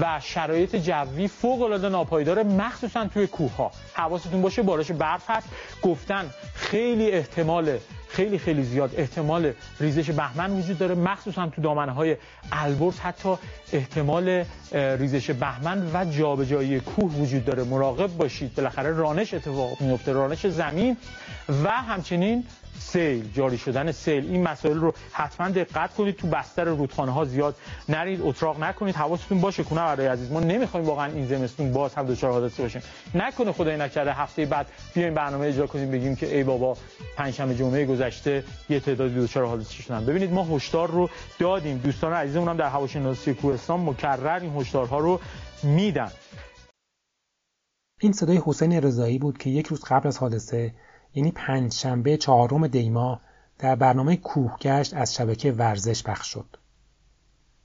[0.00, 5.48] و شرایط جوی فوق العاده ناپایدار مخصوصا توی کوه ها حواستون باشه بارش برف هست.
[5.82, 7.78] گفتن خیلی احتمال
[8.08, 12.16] خیلی خیلی زیاد احتمال ریزش بهمن وجود داره مخصوصا تو دامنه های
[12.52, 13.34] البرز حتی
[13.72, 17.64] احتمال ریزش بهمن و جابجایی کوه وجود داره.
[17.64, 18.54] مراقب باشید.
[18.54, 20.96] بالاخره رانش اتفاق میفته رانش زمین
[21.64, 22.44] و همچنین
[22.78, 24.30] سیل جاری شدن سیل.
[24.30, 26.16] این مسائل رو حتما دقت کنید.
[26.16, 27.56] تو بستر رودخانه ها زیاد
[27.88, 28.94] نرید اتراق نکنید.
[28.94, 30.32] حواستون باشه کنه برای عزیز.
[30.32, 32.82] ما نمی‌خوایم واقعا این زمستون باز هم دچار حادثه باشیم
[33.14, 36.76] نکنه خدای نکرده هفته بعد بیایم برنامه اجرا کنیم بگیم که ای بابا
[37.16, 40.06] پنجشنبه جمعه گذشته یه تعدادی دچار حادثه شدن.
[40.06, 41.78] ببینید ما هشدار رو دادیم.
[41.78, 45.20] دوستان عزیزمون هم در هواشناسی کوهستان مکرر این هشدارها رو
[45.62, 46.12] میدن.
[48.00, 50.74] این صدای حسین رضایی بود که یک روز قبل از حادثه
[51.14, 53.20] یعنی پنجشنبه چهارم دیما
[53.58, 56.56] در برنامه کوهگشت از شبکه ورزش پخش شد.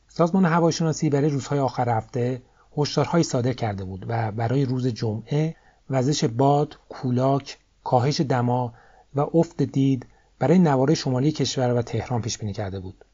[0.07, 2.41] سازمان هواشناسی برای روزهای آخر هفته
[2.77, 5.55] هشدارهایی صادر کرده بود و برای روز جمعه
[5.89, 8.73] وزش باد، کولاک، کاهش دما
[9.15, 10.05] و افت دید
[10.39, 13.05] برای نوار شمالی کشور و تهران پیش بینی کرده بود.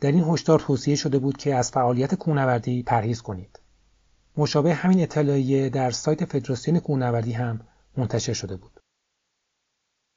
[0.00, 3.60] در این هشدار توصیه شده بود که از فعالیت کوهنوردی پرهیز کنید.
[4.36, 7.60] مشابه همین اطلاعیه در سایت فدراسیون کوهنوردی هم
[7.96, 8.71] منتشر شده بود.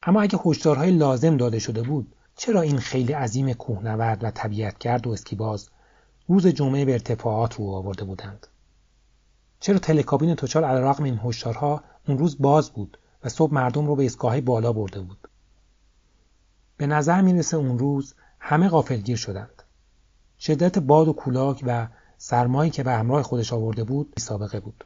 [0.05, 5.11] اما اگه هشدارهای لازم داده شده بود چرا این خیلی عظیم کوهنورد و طبیعتگرد و
[5.11, 5.69] اسکیباز
[6.27, 8.47] روز جمعه به ارتفاعات رو آورده بودند؟
[9.59, 14.03] چرا تلکابین توچال علیرغم این هشدارها اون روز باز بود و صبح مردم رو به
[14.03, 15.27] ایستگاه بالا برده بود؟
[16.77, 19.63] به نظر می‌رسه اون روز همه غافلگیر شدند.
[20.39, 21.87] شدت باد و کولاک و
[22.17, 24.85] سرمایی که به همراه خودش آورده بود سابقه بود.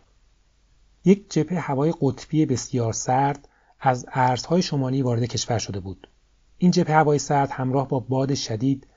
[1.06, 3.48] یک جبهه هوای قطبی بسیار سرد
[3.80, 6.08] از ارزهای شمالی وارد کشور شده بود.
[6.58, 8.88] این جبهه هوای سرد همراه با باد شدید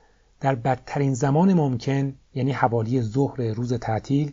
[0.41, 4.33] در بدترین زمان ممکن یعنی حوالی ظهر روز تعطیل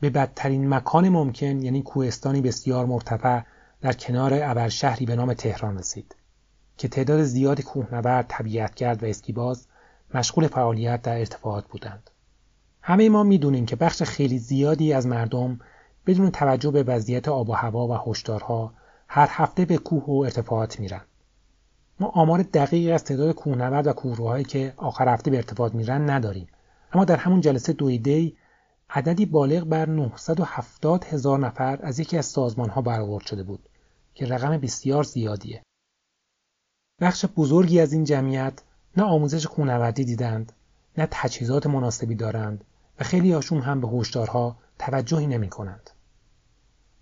[0.00, 3.40] به بدترین مکان ممکن یعنی کوهستانی بسیار مرتفع
[3.80, 6.16] در کنار ابرشهری به نام تهران رسید
[6.76, 9.66] که تعداد زیاد کوهنورد طبیعتگرد و اسکیباز
[10.14, 12.10] مشغول فعالیت در ارتفاعات بودند.
[12.82, 15.60] همه ما می‌دونیم که بخش خیلی زیادی از مردم
[16.06, 18.74] بدون توجه به وضعیت آب و هوا و هشدارها
[19.14, 21.00] هر هفته به کوه و ارتفاعات میرن.
[22.00, 26.46] ما آمار دقیقی از تعداد کوهنورد و کوهروهایی که آخر هفته به ارتفاعات میرن نداریم.
[26.92, 28.36] اما در همون جلسه دویدی
[28.90, 33.68] عددی بالغ بر 970 هزار نفر از یکی از سازمان ها برآورد شده بود
[34.14, 35.62] که رقم بسیار زیادیه.
[37.00, 38.62] بخش بزرگی از این جمعیت
[38.96, 40.52] نه آموزش کوهنوردی دیدند
[40.98, 42.64] نه تجهیزات مناسبی دارند
[43.00, 45.90] و خیلی هاشون هم به هشدارها توجهی نمی کنند.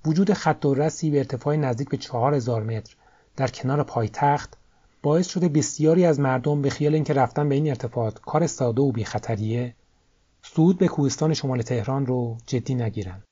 [0.05, 2.97] وجود خط و رسی به ارتفاع نزدیک به 4000 متر
[3.37, 4.57] در کنار پایتخت
[5.03, 8.93] باعث شده بسیاری از مردم به خیال اینکه رفتن به این ارتفاعات کار ساده و
[8.93, 9.75] بی خطریه
[10.43, 13.25] صعود به کوهستان شمال تهران رو جدی نگیرند.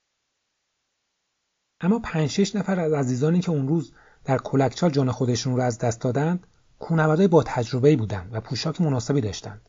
[1.80, 3.92] اما 5 6 نفر از عزیزانی که اون روز
[4.24, 6.46] در کلکچال جان خودشون رو از دست دادند
[6.78, 9.68] کوهنوردای با تجربه بودند و پوشاک مناسبی داشتند.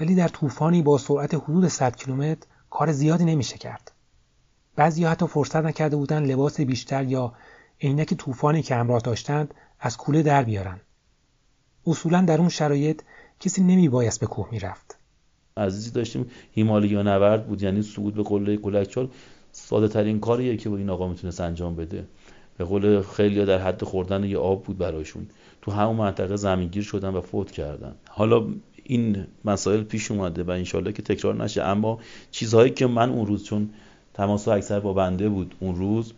[0.00, 3.92] ولی در طوفانی با سرعت حدود 100 کیلومتر کار زیادی نمیشه کرد.
[4.76, 7.32] بعضی حتی فرصت نکرده بودن لباس بیشتر یا
[7.80, 10.80] عینک طوفانی که همراه داشتند از کوله در بیارن.
[11.86, 13.02] اصولا در اون شرایط
[13.40, 14.98] کسی نمی بایست به کوه می‌رفت.
[15.56, 19.08] عزیزی داشتیم هیمالیا نورد بود یعنی صعود به قله کلکچال
[19.52, 22.06] ساده ترین کاریه که با این آقا می‌تونست انجام بده
[22.58, 25.26] به قول خیلی در حد خوردن یه آب بود براشون
[25.62, 28.46] تو همون منطقه زمینگیر شدن و فوت کردن حالا
[28.84, 31.98] این مسائل پیش اومده و انشالله که تکرار نشه اما
[32.30, 33.70] چیزهایی که من اون روز چون
[34.14, 36.12] تماس اکثر با بنده بود اون روز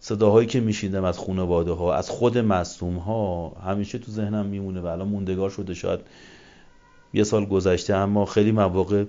[0.00, 4.86] صداهایی که میشیدم از خانواده ها از خود مصوم ها همیشه تو ذهنم میمونه و
[4.86, 6.00] الان موندگار شده شاید
[7.14, 9.04] یه سال گذشته اما خیلی مواقع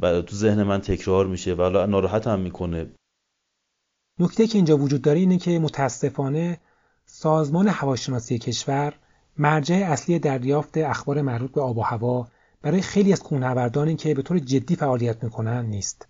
[0.00, 2.86] تو ذهن من تکرار میشه و حالا ناراحت هم می‌کنه
[4.18, 6.60] نکته که اینجا وجود داره اینه که متاسفانه
[7.06, 8.94] سازمان هواشناسی کشور
[9.36, 12.28] مرجع اصلی دریافت اخبار مربوط به آب و هوا
[12.62, 16.07] برای خیلی از کوهنوردانی که به طور جدی فعالیت می‌کنن نیست.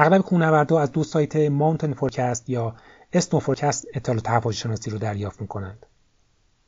[0.00, 2.76] اغلب کوهنوردها از دو سایت Mountain Forecast یا
[3.12, 5.86] Snow Forecast اطلاعات هواشناسی رو دریافت می‌کنند.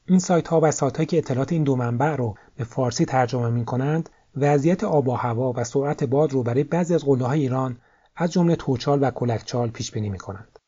[0.07, 3.51] این سایت ها و سایت هایی که اطلاعات این دو منبع رو به فارسی ترجمه
[3.51, 7.41] می کنند وضعیت آب و هوا و سرعت باد رو برای بعضی از قله های
[7.41, 7.79] ایران
[8.17, 10.59] از جمله توچال و کلکچال پیش بینی می کنند.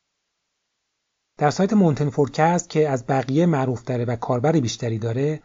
[1.39, 5.43] در سایت Mountain Forecast که از بقیه معروف‌تره و کاربر بیشتری داره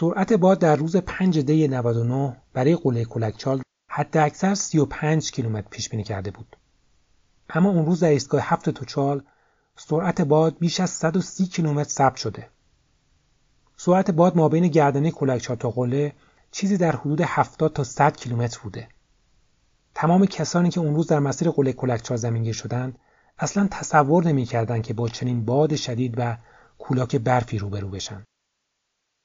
[0.00, 3.62] سرعت باد در روز 5 دی 99 برای قله کلکچال
[3.92, 6.56] حد اکثر 35 کیلومتر پیش بینی کرده بود.
[7.48, 9.22] اما اون روز در ایستگاه هفت توچال
[9.76, 12.48] سرعت باد بیش از 130 کیلومتر ثبت شده.
[13.76, 16.12] سرعت باد مابین گردنه کلکچال تا قله
[16.50, 18.88] چیزی در حدود 70 تا 100 کیلومتر بوده.
[19.94, 22.98] تمام کسانی که اون روز در مسیر قله کلکچال زمینگیر شدند
[23.38, 26.36] اصلا تصور نمی‌کردند که با چنین باد شدید و
[26.78, 28.24] کولاک برفی روبرو بشن.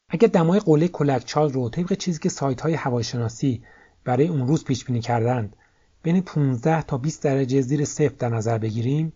[0.09, 3.63] اگر دمای قله کلکچال رو طبق چیزی که سایت های هواشناسی
[4.05, 5.55] برای اون روز پیش بینی کردند
[6.03, 9.13] بین 15 تا 20 درجه زیر صفر در نظر بگیریم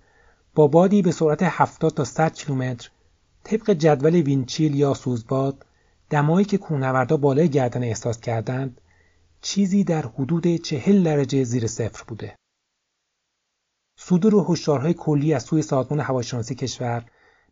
[0.55, 2.89] با بادی به سرعت 70 تا 100 کیلومتر
[3.43, 5.65] طبق جدول وینچیل یا سوزباد
[6.09, 8.81] دمایی که کوهنوردا بالای گردن احساس کردند
[9.41, 12.35] چیزی در حدود 40 درجه زیر صفر بوده.
[13.99, 17.05] صدور و هشدارهای کلی از سوی سازمان هواشناسی کشور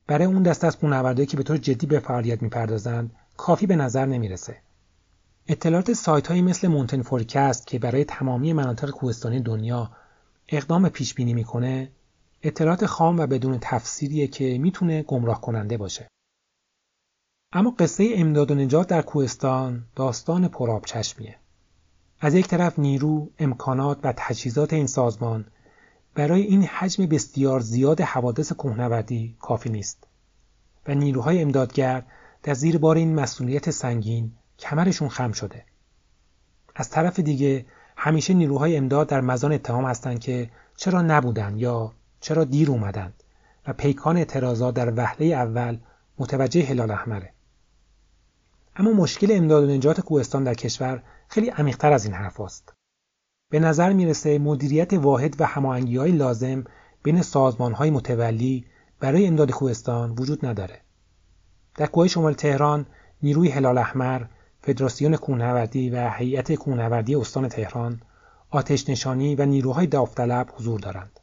[0.08, 4.06] برای اون دسته از کوهنوردایی که به طور جدی به فعالیت می‌پردازند کافی به نظر
[4.06, 4.58] نمی‌رسه.
[5.50, 9.92] اطلاعات سایت هایی مثل مونتن فورکست که برای تمامی مناطق کوهستانی دنیا
[10.48, 11.92] اقدام پیش بینی می‌کنه
[12.44, 16.08] اطلاعات خام و بدون تفسیریه که می‌تونه گمراه کننده باشه.
[17.54, 21.36] اما قصه امداد و نجات در کوهستان داستان پراب چشمیه.
[22.20, 25.46] از یک طرف نیرو، امکانات و تجهیزات این سازمان
[26.16, 30.08] برای این حجم بسیار زیاد حوادث کوهنوردی کافی نیست
[30.88, 32.04] و نیروهای امدادگر
[32.44, 35.66] در زیر بار این مسئولیت سنگین کمرشون خم شده.
[36.76, 37.66] از طرف دیگه
[37.98, 43.24] همیشه نیروهای امداد در مزان اتهام هستند که چرا نبودند یا چرا دیر اومدند
[43.68, 45.78] و پیکان اعتراضات در وهله اول
[46.20, 47.34] متوجه هلال احمره
[48.76, 52.74] اما مشکل امداد و نجات کوهستان در کشور خیلی عمیقتر از این حرف است.
[53.52, 56.64] به نظر می‌رسه مدیریت واحد و هماهنگی های لازم
[57.04, 58.66] بین سازمان های متولی
[59.00, 60.82] برای امداد کوهستان وجود نداره.
[61.76, 62.86] در کوه شمال تهران
[63.24, 64.24] نیروی هلال احمر،
[64.68, 68.02] فدراسیون کوهنوردی و هیئت کوهنوردی استان تهران،
[68.50, 71.20] آتش نشانی و نیروهای داوطلب حضور دارند.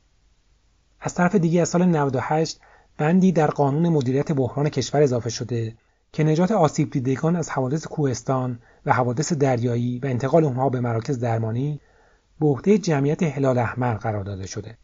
[1.01, 2.61] از طرف دیگه از سال 98
[2.99, 5.75] بندی در قانون مدیریت بحران کشور اضافه شده
[6.13, 11.19] که نجات آسیب دیدگان از حوادث کوهستان و حوادث دریایی و انتقال اونها به مراکز
[11.19, 11.81] درمانی
[12.41, 14.77] به عهده جمعیت هلال احمر قرار داده شده.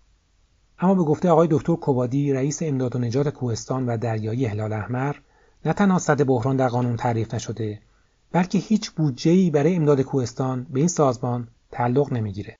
[0.78, 5.16] اما به گفته آقای دکتر کوبادی رئیس امداد و نجات کوهستان و دریایی هلال احمر
[5.64, 7.78] نه تنها صد بحران در قانون تعریف نشده
[8.32, 12.56] بلکه هیچ بودجه‌ای برای امداد کوهستان به این سازمان تعلق نمی‌گیره.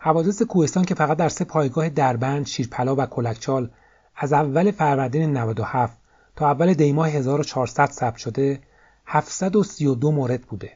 [0.00, 3.70] حوادث کوهستان که فقط در سه پایگاه دربند، شیرپلا و کلکچال
[4.16, 5.98] از اول فروردین 97
[6.36, 8.62] تا اول دیماه 1400 ثبت شده
[9.06, 10.72] 732 مورد بوده.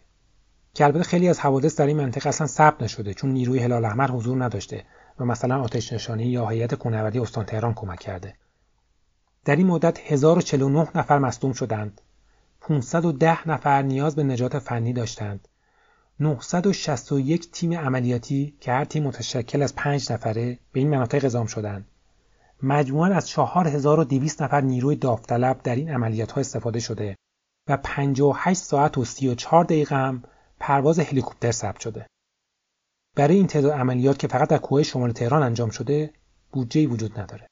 [0.74, 4.10] که البته خیلی از حوادث در این منطقه اصلا ثبت نشده چون نیروی هلال احمر
[4.10, 4.84] حضور نداشته
[5.18, 8.34] و مثلا آتش نشانی یا هیئت کوهنوردی استان تهران کمک کرده.
[9.44, 12.00] در این مدت 1049 نفر مصدوم شدند.
[12.68, 15.48] 510 نفر نیاز به نجات فنی داشتند
[16.20, 21.88] 961 تیم عملیاتی که هر تیم متشکل از 5 نفره به این مناطق اعزام شدند
[22.62, 27.16] مجموعا از 4200 نفر نیروی داوطلب در این عملیات ها استفاده شده
[27.68, 30.22] و 58 ساعت و 34 دقیقه هم
[30.60, 32.06] پرواز هلیکوپتر ثبت شده.
[33.16, 36.12] برای این تعداد عملیات که فقط در کوه شمال تهران انجام شده،
[36.52, 37.46] بودجه وجود نداره.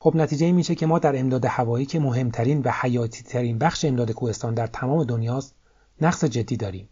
[0.00, 3.84] خب نتیجه این میشه که ما در امداد هوایی که مهمترین و حیاتی ترین بخش
[3.84, 5.54] امداد کوهستان در تمام دنیاست،
[6.00, 6.88] نقص جدی داریم.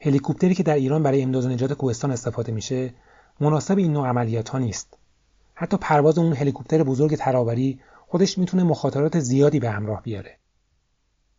[0.00, 2.94] هلیکوپتری که در ایران برای امداد و نجات کوهستان استفاده میشه،
[3.40, 4.98] مناسب این نوع عملیات ها نیست.
[5.54, 10.38] حتی پرواز اون هلیکوپتر بزرگ ترابری خودش می‌تونه مخاطرات زیادی به همراه بیاره.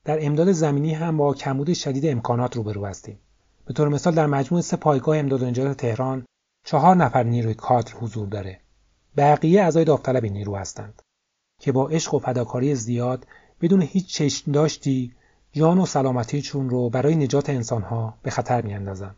[0.06, 3.20] در امداد زمینی هم با کمبود شدید امکانات روبرو هستیم.
[3.66, 6.26] به طور مثال در مجموع سه پایگاه امداد و نجات تهران
[6.66, 8.60] چهار نفر نیروی کادر حضور داره.
[9.18, 11.02] بقیه اعضای داوطلب نیرو هستند
[11.60, 13.28] که با عشق و فداکاری زیاد
[13.62, 15.16] بدون هیچ چشم داشتی
[15.52, 19.16] جان و سلامتیشون رو برای نجات انسانها به خطر میاندازند.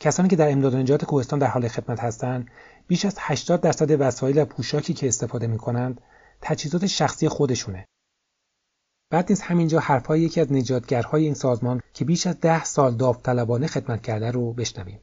[0.00, 2.50] کسانی که در امداد و نجات کوهستان در حال خدمت هستند
[2.86, 6.00] بیش از 80 درصد وسایل و پوشاکی که استفاده می کنند
[6.40, 7.86] تجهیزات شخصی خودشونه.
[9.10, 13.66] بعد نیز همینجا حرفهای یکی از نجاتگرهای این سازمان که بیش از ده سال داوطلبانه
[13.66, 15.00] خدمت کرده رو بشنویم.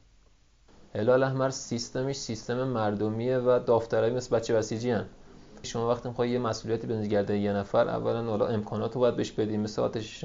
[0.94, 5.06] هلال احمر سیستمش سیستم مردمیه و داوطلبی مثل بچه بسیجی هن.
[5.62, 9.56] شما وقتی می‌خوای یه مسئولیتی بنزگرده یه نفر اولا حالا امکانات رو باید بهش بدی
[9.56, 10.24] مثل آتش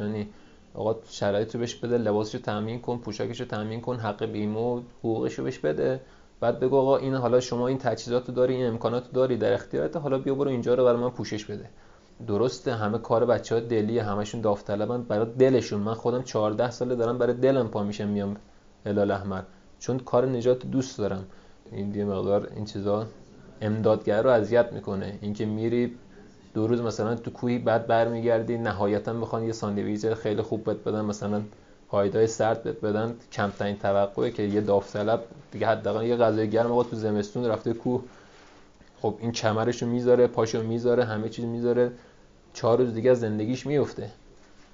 [0.73, 4.59] آقا شرایط رو بهش بده لباسش رو تامین کن پوشاکش رو تامین کن حق بیمه
[4.59, 6.01] و حقوقش بهش بده.
[6.39, 9.97] بعد بگو آقا این حالا شما این تجهیزات رو داری این امکانات داری در اختیارت
[9.97, 11.69] حالا بیا برو اینجا رو برای من پوشش بده.
[12.27, 15.81] درسته همه کار بچه ها دلیه همشون داوطلبن برای دلشون.
[15.81, 18.37] من خودم 14 ساله دارم برای دلم پا میشم میام
[18.85, 19.41] هلال احمر.
[19.85, 21.25] چون کار نجات دوست دارم.
[21.71, 23.07] این دیگه مقدار این چیزا
[23.61, 25.19] امدادگر رو اذیت می‌کنه.
[25.21, 25.95] اینکه میری
[26.53, 31.01] دو روز مثلا تو کوهی بعد برمیگردی نهایتا می‌خوان یه ساندویچ خیلی خوب بهت بدن
[31.01, 31.41] مثلا
[31.91, 33.15] هایدای سرد بهت بدن.
[33.31, 38.01] کمترین توقعه که یه داوطلب دیگه حداقل یه غذای گرم آقا تو زمستون رفته کوه.
[39.01, 41.91] خب این کمرشو می‌ذاره پاشو می‌ذاره همه چیز می‌ذاره.
[42.53, 44.09] چهار روز دیگه زندگیش میفته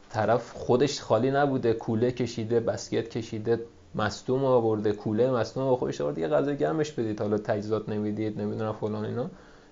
[0.10, 3.60] طرف خودش خالی نبوده کوله کشیده بسکت کشیده
[3.96, 7.22] مصدوم آورده کوله مصدوم با خودش آورده یه غذای گرمش بدید.
[7.22, 9.30] حالا تجهیزات نمی‌دید نمی‌دونم فلان اینا.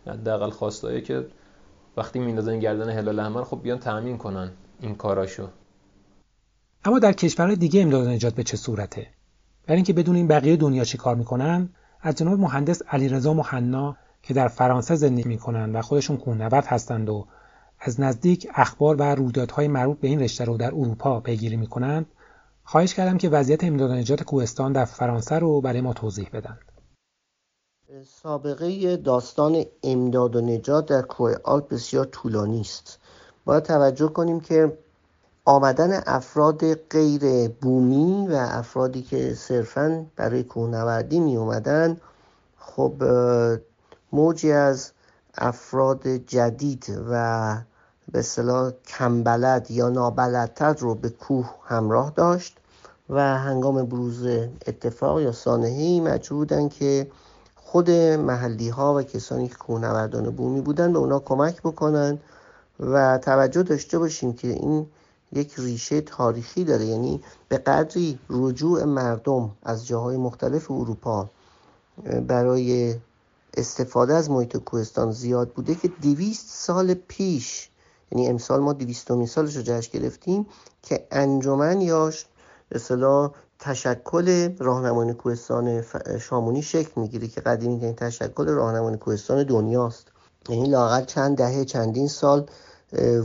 [0.08, 1.26] حداقل خواستایی که
[1.98, 5.48] وقتی میندازن گردن هلال احمر خب بیان تامین کنن این کاراشو.
[6.86, 9.08] اما در کشورهای دیگه امداد نجات به چه صورته؟
[9.68, 11.70] برای اینکه بدونیم بقیه دنیا چی کار می‌کنن؟
[12.02, 17.28] از جناب مهندس علیرضا محنا که در فرانسه زندگی می‌کنن و خودشون کوهنورد هستند و
[17.80, 22.06] از نزدیک اخبار و رویدادهای مربوط به این رشته رو در اروپا پیگیری می‌کنند
[22.70, 26.60] خواهش کردم که وضعیت امداد نجات کوهستان در فرانسه رو برای ما توضیح بدن.
[28.06, 33.00] سابقه داستان امداد و نجات در کوه آلپ بسیار طولانی است.
[33.46, 34.78] باید توجه کنیم که
[35.46, 41.98] آمدن افراد غیر بومی و افرادی که صرفا برای کوهنوردی می اومدن
[42.58, 42.94] خب
[44.12, 44.92] موجی از
[45.38, 47.56] افراد جدید و
[48.12, 52.58] به اصطلاح کمبلد یا نابلدتر رو به کوه همراه داشت
[53.10, 54.26] و هنگام بروز
[54.68, 57.08] اتفاق یا سانحه‌ای مجبور بودن که
[57.56, 62.20] خود محلی ها و کسانی که کوهنوردان بومی بودن به اونا کمک بکنن
[62.80, 64.88] و توجه داشته باشیم که این
[65.32, 66.86] یک ریشه تاریخی داره.
[66.86, 71.30] یعنی به قدری رجوع مردم از جاهای مختلف اروپا
[72.28, 72.96] برای
[73.58, 77.69] استفاده از محیط کوهستان زیاد بوده که دویست سال پیش
[78.12, 80.48] یعنی امسال ما دویستمین سالش رو جشن گرفتیم
[80.84, 82.12] که انجمن یا
[82.70, 82.80] به
[83.60, 85.84] تشکل راهنمای کوهستان
[86.20, 90.08] شامونی شکل می‌گیره که قدیمی این تشکل راهنمای کوهستان دنیاست.
[90.50, 92.46] یعنی لاقل چند دهه چندین سال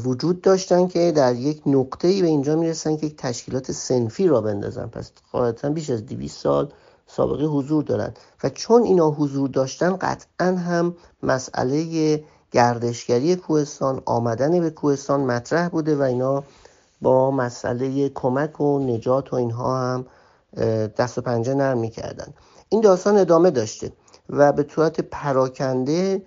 [0.05, 4.41] وجود داشتن که در یک نقطه ای به اینجا می‌رسن که یک تشکیلات سنفی را
[4.41, 4.87] بندازن.
[4.87, 6.73] پس قاعدتا بیش از 200 سال
[7.07, 8.15] سابقه حضور دارن.
[8.45, 12.25] و چون اینا حضور داشتن قطعا هم مسئله
[12.55, 16.45] گردشگری کوهستان آمدن به کوهستان مطرح بوده و اینا
[17.03, 20.07] با مسئله کمک و نجات و اینها هم
[20.87, 22.35] دست و پنجه نرم می‌کردن.
[22.69, 23.93] این داستان ادامه داشته
[24.31, 26.23] و به صورت پراکنده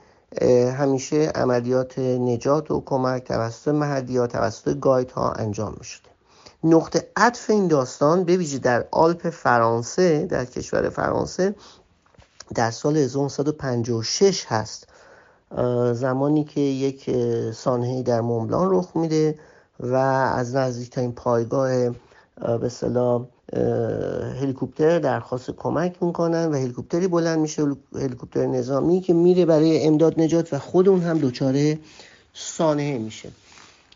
[0.78, 6.10] همیشه عملیات نجات و کمک توسط محلی توسط گاید ها انجام می شده
[6.64, 11.56] نقطه عطف این داستان به ویژه در آلپ فرانسه در کشور فرانسه
[12.56, 14.87] در سال 1956 هست.
[15.94, 17.10] زمانی که یک
[17.52, 19.40] سانحه در مونبلان رخ میده
[19.80, 21.90] و از نزدیکترین پایگاه
[22.62, 22.70] به
[24.42, 27.64] هلیکوپتر درخواست کمک می‌کنن و هلیکوپتری بلند میشه.
[27.96, 31.76] هلیکوپتر نظامی که میره برای امداد نجات و خود اون هم دچار
[32.34, 33.30] سانحه میشه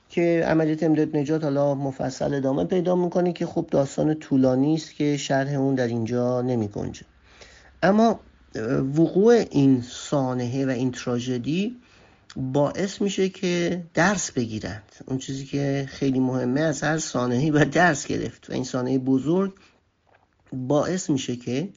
[0.09, 5.17] که عملیات امداد نجات حالا مفصل ادامه پیدا می‌کنه که خب داستان طولانی است که
[5.17, 7.05] شرح اون در اینجا نمی گنجه
[7.83, 8.19] اما
[8.97, 11.75] وقوع این سانحه و این تراژدی
[12.35, 14.83] باعث میشه که درس بگیرند.
[15.05, 19.53] اون چیزی که خیلی مهمه از هر سانحه‌ای و درس گرفت و این سانحه بزرگ
[20.53, 21.69] باعث میشه که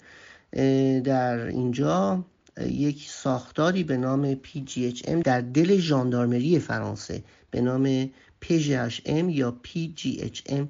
[1.05, 2.25] در اینجا
[2.61, 8.11] یک ساختاری به نام PGHM در دل ژاندارمری فرانسه به نام
[8.45, 10.67] PGHM یا PGHM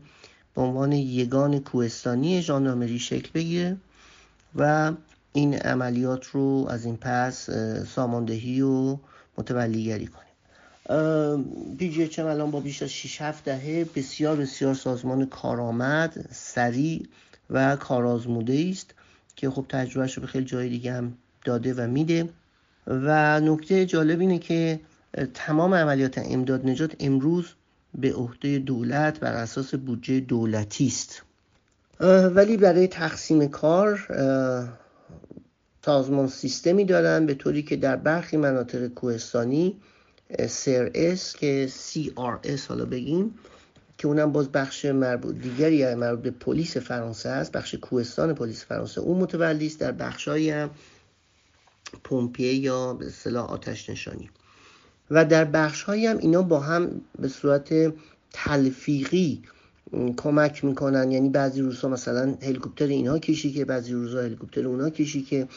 [0.55, 3.77] به عنوان یگان کوهستانی ژاندارمری شکل بگیره
[4.55, 4.93] و
[5.37, 7.51] این عملیات رو از این پس
[7.95, 8.99] ساماندهی و
[9.39, 10.25] متولیگری کنیم.
[11.79, 17.07] پی جی الان با بیش از 6 7 دهه بسیار بسیار سازمان کارآمد سریع
[17.51, 18.95] و کارآزموده است
[19.37, 21.15] که خب تجربهش رو به خیلی جای دیگه هم
[21.45, 22.29] داده و میده.
[22.87, 24.81] و نکته جالب اینه که
[25.35, 27.47] تمام عملیات امداد نجات امروز
[27.95, 31.23] به عهده دولت بر اساس بودجه دولتی است.
[32.35, 34.07] ولی برای تقسیم کار
[35.85, 39.81] سازمان سیستمی دارن به طوری که در برخی مناطق کوهستانی
[40.39, 43.35] اس که CRS حالا بگیم
[43.99, 49.01] که اونم باز بخش مربوط دیگری مربوط به پلیس فرانسه است بخش کوهستان پلیس فرانسه.
[49.01, 50.71] اون متولی است در بخشهایی هم
[52.05, 54.31] پمپیه یا به اصطلاح آتش نشانی.
[55.11, 57.95] و در بخش هم اینا با هم به صورت
[58.33, 59.43] تلفیقی
[60.17, 61.13] کمک می‌کنن.
[61.13, 65.49] یعنی بعضی روزها مثلا هلیکوپتر اینها کشی که بعضی روزها هلیکوپتر اونها کشی که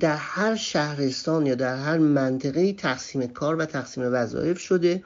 [0.00, 5.04] در هر شهرستان یا در هر منطقه تقسیم کار و تقسیم وظایف شده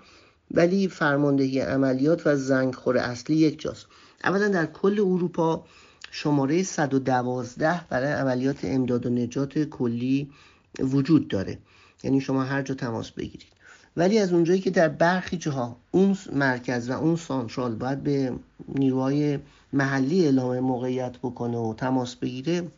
[0.51, 3.87] ولی فرماندهی عملیات و زنگخور اصلی یک جاست.
[4.25, 5.65] اولا در کل اروپا
[6.11, 10.31] شماره 112 برای عملیات امداد و نجات کلی
[10.79, 11.59] وجود داره.
[12.03, 13.54] یعنی شما هر جا تماس بگیرید.
[13.97, 18.33] ولی از اونجایی که در برخی جاها اون مرکز و اون سانترال باید به
[18.69, 19.39] نیروهای
[19.73, 22.69] محلی اعلام موقعیت بکنه و تماس بگیره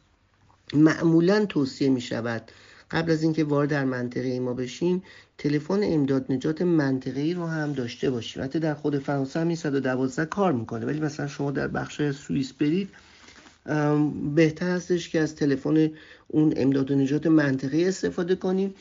[0.75, 2.51] معمولا توصیه می شود
[2.91, 5.03] قبل از اینکه وارد در منطقه ما بشیم
[5.39, 8.43] تلفن امداد نجات منطقه ای رو هم داشته باشیم.
[8.43, 10.87] حتی در خود فرانسه هم 112 کار می‌کنه.
[10.87, 12.89] ولی مثلا شما در بخش سوئیس برید
[14.35, 15.91] بهتر هستش که از تلفن
[16.29, 18.75] اون امداد و نجات منطقه استفاده کنیم.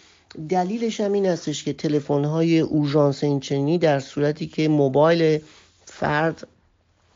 [0.49, 5.39] دلیلش هم این هستش که تلفن های اورژانس اینچنینی در صورتی که موبایل
[5.85, 6.47] فرد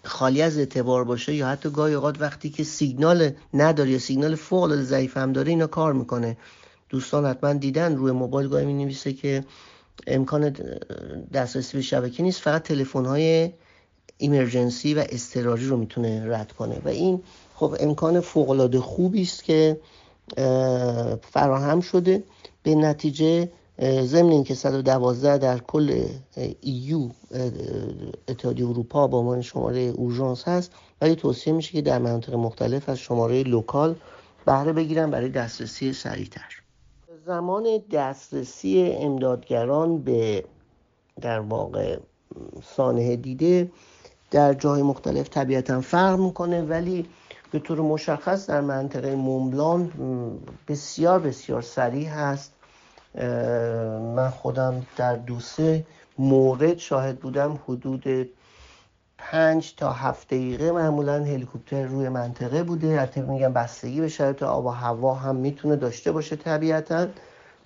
[0.04, 4.64] خالی از اعتبار باشه یا حتی گاهی اوقات وقتی که سیگنال نداره یا سیگنال فوق
[4.64, 6.38] العاده ضعیف هم داره اینا کار می‌کنه.
[6.90, 9.44] دوستان حتما دیدن روی موبایل گاهی می نویسه که
[10.08, 10.56] امکان
[11.34, 13.52] دسترسی به شبکه نیست فقط تلفن های
[14.18, 16.82] emergency و اضطراری رو می‌تونه رد کنه.
[16.86, 17.24] و این
[17.56, 19.80] خب امکان فوق العاده خوبی است که
[21.22, 22.24] فراهم شده.
[22.64, 23.50] به نتیجه
[24.02, 26.04] ضمن اینکه 112 در کل
[26.62, 27.10] EU
[28.28, 30.72] اتحادیه اروپا با عنوان شماره اورژانس هست.
[31.02, 33.96] ولی توصیه میشه که در مناطق مختلف از شماره local
[34.46, 36.62] بهره بگیرن برای دسترسی سریعتر.
[37.26, 40.44] زمان دسترسی امدادگران به
[41.22, 42.00] در واقع
[42.76, 43.72] سانه دیده
[44.32, 46.62] در جای مختلف طبیعتا فرق می‌کنه.
[46.62, 47.06] ولی
[47.52, 49.92] به طور مشخص در منطقه مومبلان
[50.68, 52.54] بسیار بسیار سریع هست.
[54.16, 55.86] من خودم در دو سه
[56.18, 57.60] مورد شاهد بودم.
[57.68, 58.30] حدود
[59.18, 63.00] پنج تا هفت دقیقه معمولا هلیکوپتر روی منطقه بوده.
[63.00, 67.08] حتی میگم بستگی به شرایط آب و هوا هم می‌تونه داشته باشه طبیعتا.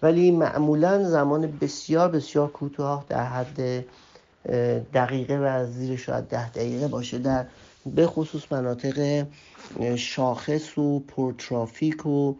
[0.01, 3.85] ولی معمولا زمان بسیار بسیار کوتاه در حد
[4.93, 7.45] دقیقه و زیر شاید ده دقیقه باشه در
[7.85, 9.25] به خصوص مناطق
[9.95, 12.35] شاخص و پرترافیک و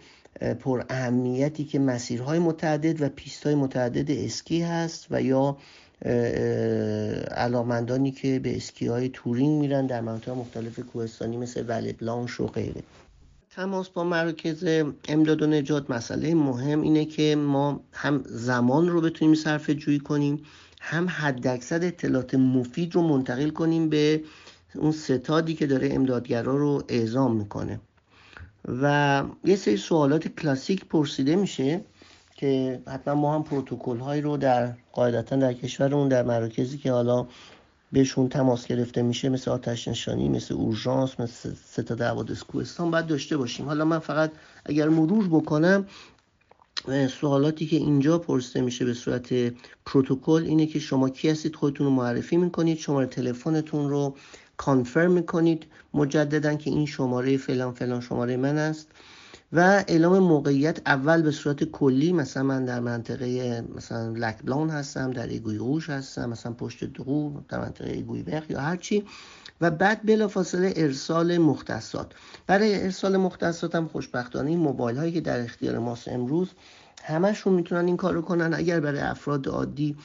[0.59, 5.57] پر اهمیتی که مسیرهای متعدد و پیستهای متعدد اسکی هست و یا
[7.31, 12.47] علاقمندانی که به اسکی های تورینگ میرن در مناطق مختلف کوهستانی مثل ولی بلانش و
[12.47, 12.83] غیره.
[13.55, 14.63] تماس با مراکز
[15.07, 20.43] امداد و نجات مسئله مهم اینه که ما هم زمان رو بتونیم صرف جویی کنیم
[20.81, 24.21] هم حداکثر اطلاعات مفید رو منتقل کنیم به
[24.75, 27.79] اون ستادی که داره امدادگرا رو اعزام می‌کنه.
[28.81, 31.81] و یه سری سوالات کلاسیک پرسیده میشه
[32.35, 37.27] که حتما ما هم پروتکل هایی رو در قاعدتا در کشورمون در مراکزی که حالا
[37.91, 43.37] بهشون تماس گرفته میشه مثل آتش نشانی مثل اورژانس مثل ستاد حوادث کوهستان باید داشته
[43.37, 43.65] باشیم.
[43.65, 44.31] حالا من فقط
[44.65, 45.85] اگر مرور بکنم
[47.19, 49.33] سوالاتی که اینجا پرسیده میشه به صورت
[49.85, 54.15] پروتکل اینه که شما کی هستید خودتون رو معرفی می‌کنید شماره تلفنتون رو
[54.65, 58.87] confirm می‌کنید مجددا که این شماره فلان فلان شماره من است.
[59.53, 65.11] و اعلام موقعیت اول به صورت کلی مثلا من در منطقه مثلا Lac Blanc هستم
[65.11, 69.03] در ایگوی غوش هستم مثلا پشت دقو در منطقه ایگوی بخ یا هرچی
[69.61, 72.11] و بعد بلافاصله ارسال مختصات.
[72.47, 76.49] برای ارسال مختصات هم خوشبختانه این موبایل هایی که در اختیار ماست امروز
[77.03, 78.53] همشون می‌تونن این کارو کنن.
[78.53, 79.95] اگر برای افراد عادی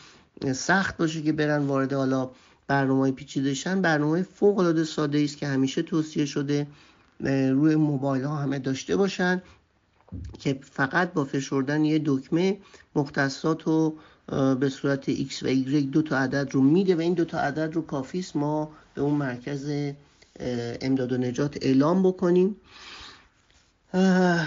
[0.53, 2.31] سخت باشه که برن وارد حالا
[2.69, 6.67] برنامه پیچیدهشن برنامه فوق العاده ساده است که همیشه توصیه شده
[7.51, 9.43] روی موبایل ها همه داشته باشن
[10.39, 12.59] که فقط با فشردن یه دکمه
[12.95, 13.97] مختصات رو
[14.61, 17.75] به صورت X و Y دو تا عدد رو میده و این دو تا عدد
[17.75, 19.93] رو کافیست ما به اون مرکز
[20.81, 22.57] امداد و نجات اعلام بکنیم.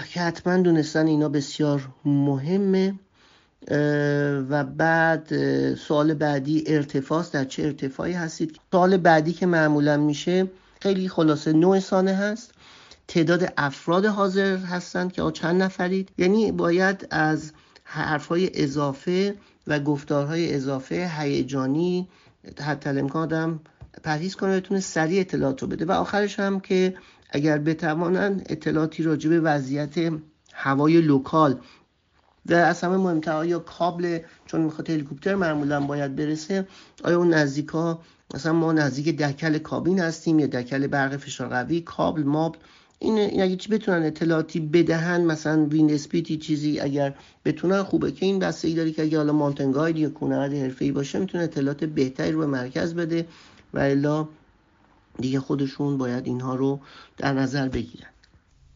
[0.08, 2.94] که حتما دونستن اینا بسیار مهمه.
[4.50, 5.34] و بعد
[5.74, 10.50] سوال بعدی ارتفاع در چه ارتفاعی هستید؟ سوال بعدی که معمولا میشه
[10.80, 12.52] خیلی خلاصه نوع سانه هست.
[13.08, 17.52] تعداد افراد حاضر هستند که چند نفرید؟ یعنی باید از
[17.84, 19.34] حرفهای اضافه
[19.66, 22.08] و گفتارهای اضافه هیجانی
[22.60, 23.60] حتی‌الامکان آدم
[24.04, 25.84] پرهیز کنه بتونه سریع اطلاعات رو بده.
[25.84, 26.94] و آخرش هم که
[27.30, 30.12] اگر بتوانن اطلاعاتی راجع به وضعیت
[30.52, 31.60] هوای local
[32.46, 36.66] و از همه مهمتر آیا کابل چون می‌خواد هلیکوپتر معمولا باید برسه
[37.04, 38.00] آیا اون نزدیک ها
[38.34, 42.58] مثلا ما نزدیک دکل کابین هستیم یا دکل برق فشار قوی کابل مابل
[42.98, 47.14] این اگه چی بتونن اطلاعاتی بدهن مثلا wind speed ی چیزی اگر
[47.44, 51.18] بتونن خوبه که این بستگی داره که اگه حالا mountain guide یا کوهنورد حرفه‌ای باشه
[51.18, 53.26] می‌تونه اطلاعات بهتری رو به مرکز بده
[53.74, 54.28] و الا
[55.18, 56.80] دیگه خودشون باید اینها رو
[57.16, 58.11] در نظر بگیرن.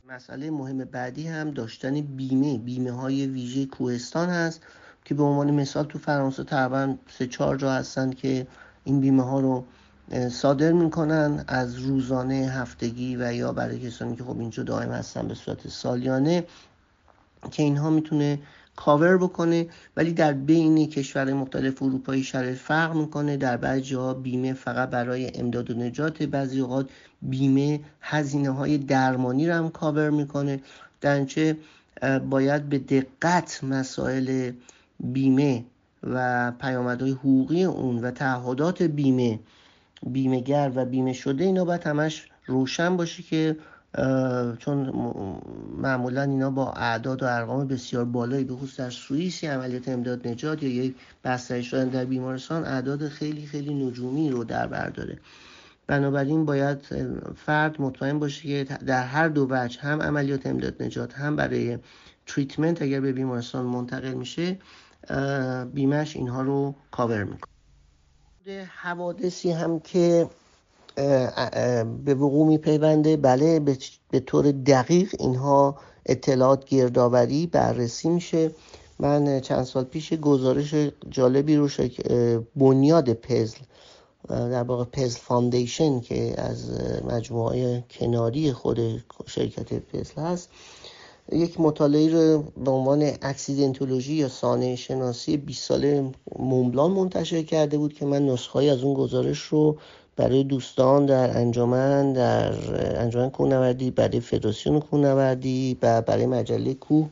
[0.08, 2.58] مسئله مهم بعدی هم داشتن بیمه.
[2.58, 4.60] بیمه های ویژه کوهستان هست
[5.04, 8.46] که به عنوان مثال تو فرانسه تقریبا سه چهار جا هستن که
[8.84, 9.64] این بیمه ها رو
[10.30, 15.34] صادر می‌کنن از روزانه هفتگی و یا برای کسانی که خب اینجا دائم هستن به
[15.34, 16.44] صورت سالیانه
[17.50, 18.38] که اینها می‌تونه
[18.76, 19.66] کاور بکنه
[19.96, 23.36] ولی در بین کشور مختلف اروپایی شرایط فرق می‌کنه.
[23.36, 26.88] در بعضی جاها بیمه فقط برای امداد و نجات بعضی اوقات
[27.22, 30.60] بیمه هزینه های درمانی رو هم کاور می‌کنه.
[31.00, 31.56] درنچه
[32.30, 34.52] باید به دقت مسائل
[35.00, 35.64] بیمه
[36.02, 39.38] و پیامدهای حقوقی اون و تعهدات بیمه
[40.06, 43.56] بیمهگر و بیمه شده اینا باید همش روشن باشه که
[44.58, 44.92] چون
[45.78, 50.62] معمولا اینا با اعداد و ارقام بسیار بالایی به خصوص در سوئیس عملیات امداد نجات
[50.62, 50.94] یا یک
[51.24, 55.18] بستری شدن در بیمارستان اعداد خیلی خیلی نجومی رو در بر داره.
[55.86, 56.78] بنابراین باید
[57.36, 61.78] فرد مطمئن باشه که در هر دو وجه هم عملیات امداد نجات هم برای
[62.26, 64.58] تریتمنت اگر به بیمارستان منتقل میشه
[65.74, 67.52] بیمش اینها رو کاور می‌کنه.
[68.76, 70.30] حوادثی هم که
[72.04, 73.60] به وقوع میپیونده بله
[74.10, 75.76] به طور دقیق اینها
[76.06, 78.50] اطلاعات گردآوری بررسی میشه
[78.98, 80.74] من چند سال پیش گزارش
[81.10, 81.68] جالبی رو.
[82.56, 83.58] بنیاد Petzl
[84.28, 86.70] در واقع Petzl Foundation که از
[87.10, 90.50] مجموعه کناری خود شرکت Petzl هست
[91.32, 97.94] یک مطالعه رو به عنوان accidentology یا سانحه شناسی 20 ساله مونبلان منتشر کرده بود
[97.94, 99.76] که من نسخه از اون گزارش رو
[100.16, 102.52] برای دوستان در انجمن در
[103.00, 107.08] انجمن کوهنوردی برای فدراسیون کوهنوردی و برای مجله کوه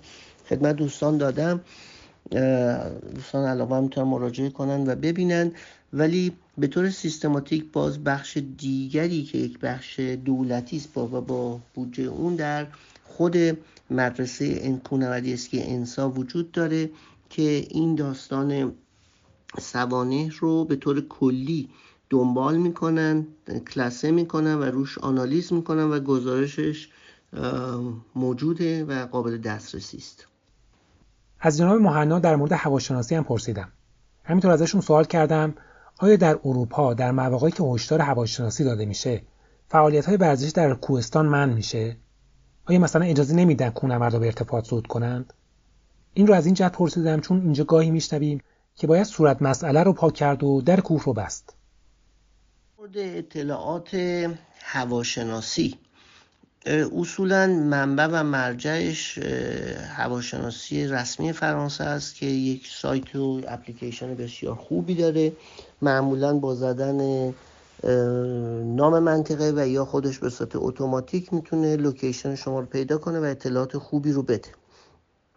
[0.48, 1.60] خدمت دوستان دادم.
[3.14, 5.52] دوستان علاقه می‌تونن مراجعه کنن و ببینن.
[5.92, 12.02] ولی به طور سیستماتیک باز بخش دیگری که یک بخش دولتی است با با بودجه
[12.02, 12.66] اون در
[13.04, 13.36] خود
[13.90, 16.90] مدرسه انکونوری اسکی انسا وجود داره
[17.30, 18.72] که این داستان
[19.60, 21.68] سوانه رو به طور کلی
[22.10, 23.26] دنبال می‌کنن
[23.74, 26.88] کلاسه می‌کنن و روش آنالیز می‌کنن و گزارشش
[28.14, 30.26] موجوده و قابل دسترسی است.
[31.40, 33.68] از جناب مهنا در مورد هواشناسی هم پرسیدم.
[34.24, 35.54] همینطور ازشون سوال کردم
[35.98, 39.22] آیا در اروپا در مواقعی که هشدار هواشناسی داده میشه
[39.68, 41.96] فعالیت های ورزشی در کوهستان من میشه؟
[42.66, 45.32] آیا مثلا اجازه نمیدن کوهنوردا به ارتفاع صعود کنند؟
[46.14, 48.40] این رو از این جهت پرسیدم چون اینجا گاهی میشنویم
[48.74, 51.54] که باید صورت مسئله رو پاک کرد و در کوه رو بست.
[52.84, 53.90] مورد اطلاعات
[54.60, 55.78] هواشناسی.
[57.00, 59.18] اصولا منبع و مرجعش
[59.96, 65.32] هواشناسی رسمی فرانسه است که یک سایت و اپلیکیشن بسیار خوبی داره.
[65.82, 67.34] معمولا با زدن
[68.76, 73.24] نام منطقه و یا خودش به صورت اتوماتیک می‌تونه لوکیشن شما رو پیدا کنه و
[73.24, 74.48] اطلاعات خوبی رو بده.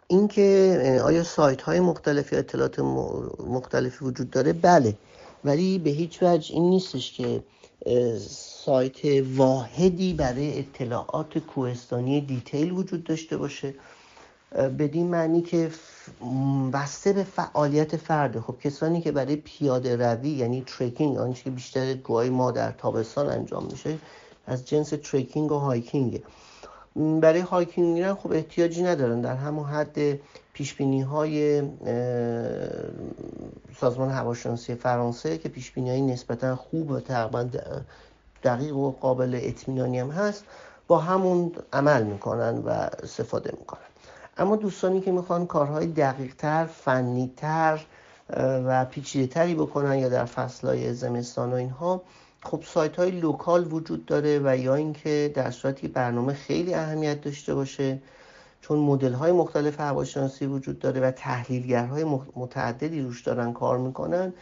[0.08, 2.78] اینکه آیا سایت های مختلف یا اطلاعات
[3.46, 4.94] مختلفی وجود داره؟ بله.
[5.44, 7.42] ولی به هیچ وجه این نیستش که
[8.18, 8.96] سایت
[9.36, 13.74] واحدی برای اطلاعات کوهستانی detail وجود داشته باشه.
[14.52, 15.70] بدین معنی که
[16.72, 21.94] بسته به فعالیت فرده خب کسانی که برای پیاده روی یعنی trekking آنچه که بیشتر
[21.94, 23.98] گوهای ما در تابستان انجام میشه
[24.46, 26.22] از جنس trekking و hiking
[26.96, 29.20] برای hiking میرن خب احتیاجی ندارن.
[29.20, 29.98] در همون حد
[30.58, 31.62] پیش های
[33.80, 37.48] سازمان هواشناسی فرانسه که پیش های نسبتا خوب و تقریبا
[38.44, 40.44] دقیق و قابل اطمینانی هم هست
[40.88, 42.68] با همون عمل می‌کنن و
[43.02, 43.80] استفاده می‌کنن.
[44.38, 47.80] اما دوستانی که می‌خوان کارهای دقیق تر فنی تر
[48.36, 52.02] و پیچیده تری بکنن یا در فصلهای زمستان و اینها
[52.42, 57.54] خب سایت های لوکال وجود داره و یا اینکه در صورتی برنامه خیلی اهمیت داشته
[57.54, 57.98] باشه
[58.60, 62.04] چون مدل های مختلف هواشناسی وجود داره و تحلیلگرهای
[62.36, 64.32] متعددی روش دارن کار می‌کنن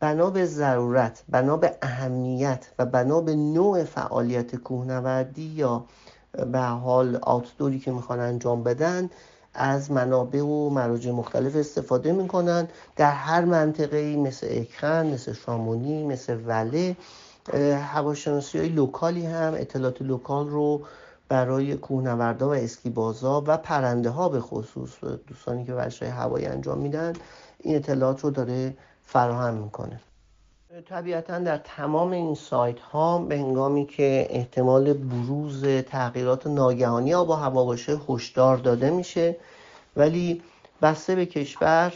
[0.00, 5.84] بنا به ضرورت بنا به اهمیت و بنا به نوع فعالیت کوهنوردی یا
[6.52, 9.10] به حال outdoor ی که می‌خوان انجام بدن
[9.54, 12.68] از منابع و مراجع مختلف استفاده می‌کنن.
[12.96, 16.96] در هر منطقه مثل Écrins مثل شامونی مثل وله
[17.92, 20.82] هواشناسی های local ی هم اطلاعات local رو
[21.30, 25.04] برای کوهنوردا و اسکیبازا و پرنده ها به خصوص.
[25.26, 27.12] دوستانی که ورزش هوایی انجام میدن
[27.58, 30.00] این اطلاعات رو داره فراهم می‌کنه.
[30.88, 37.32] طبیعتا در تمام این سایت ها به هنگامی که احتمال بروز تغییرات ناگهانی آب و
[37.32, 39.36] هوا باشه هشدار داده میشه.
[39.96, 40.42] ولی
[40.82, 41.92] بسته به کشور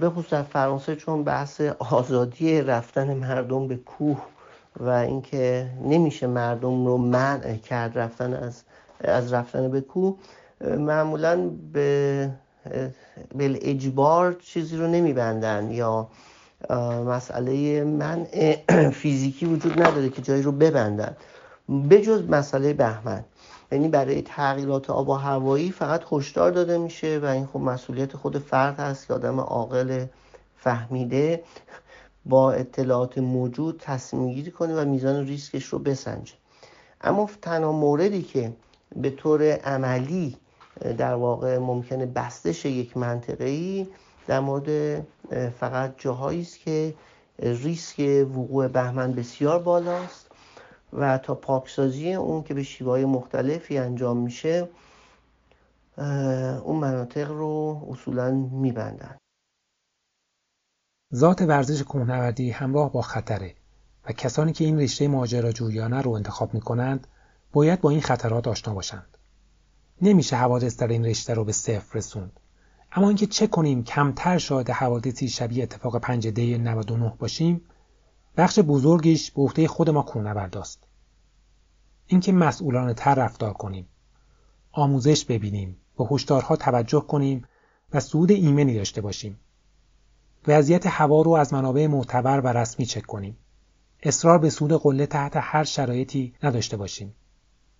[0.00, 4.22] به خصوص فرانسه چون بحث آزادی رفتن مردم به کوه
[4.76, 8.62] و اینکه نمیشه مردم رو منع کرد رفتن از
[9.00, 10.18] از رفتن به کوه
[10.60, 12.30] معمولا به
[13.34, 16.08] به اجبار چیزی رو نمیبندن یا
[17.06, 18.56] مسئله منع
[18.90, 21.16] فیزیکی وجود نداره که جایی رو ببندن.
[21.90, 23.24] بجز مسئله بهمن.
[23.72, 28.38] یعنی برای تغییرات آب و هوایی فقط هشدار داده میشه و این خب مسئولیت خود
[28.38, 30.06] فرد هست که آدم عاقل
[30.56, 31.42] فهمیده.
[32.28, 36.34] با اطلاعات موجود تصمیم گیری کنه و میزان ریسکش رو بسنجه.
[37.00, 38.52] اما تنها موردی که
[38.96, 40.36] به طور عملی
[40.98, 43.86] در واقع ممکنه بستش یک منطقه ای
[44.26, 45.00] در مورد
[45.60, 46.94] فقط جاهایی است که
[47.38, 50.30] ریسک وقوع بهمن بسیار بالاست
[50.92, 54.68] و تا پاکسازی اون که به شیوهای مختلفی انجام میشه
[56.64, 59.16] اون مناطق رو اصولا میبندن.
[61.14, 63.54] ذات ورزش کوهنوردی همراه با خطره
[64.08, 67.06] و کسانی که این رشته ماجراجویانه رو انتخاب می‌کنند
[67.52, 69.18] باید با این خطرات آشنا باشند.
[70.02, 72.40] نمیشه حوادث در این رشته رو به صفر رسوند.
[72.92, 77.60] اما اینکه چه کنیم کمتر شاهد حوادثی شبیه اتفاق 5 دی 99 باشیم
[78.36, 80.84] بخش بزرگیش به عهده خود ما کوهنورداست
[82.06, 83.88] اینکه مسئولانه تر رفتار کنیم
[84.72, 87.44] آموزش ببینیم به هشدارها توجه کنیم
[87.92, 89.38] و سود ایمنی داشته باشیم.
[90.46, 93.36] وضعیت هوا رو از منابع معتبر و رسمی چک کنیم
[94.02, 97.14] اصرار به سود قله تحت هر شرایطی نداشته باشیم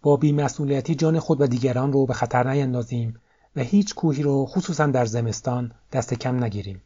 [0.03, 3.21] با بیمسئولیتی جان خود و دیگران رو به خطر نیندازیم
[3.57, 6.83] و هیچ کوهی رو خصوصا در زمستان دست کم نگیریم.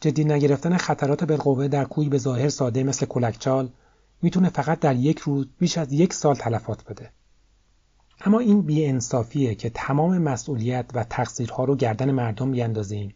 [0.00, 3.70] جدی نگرفتن خطرات بالقوه در کوهی به ظاهر ساده مثل کلکچال
[4.22, 7.10] می‌تونه فقط در یک روز بیش از یک سال تلفات بده.
[8.20, 13.14] اما این بیانصافیه که تمام مسئولیت و تقصیرها رو گردن مردم بیندازیم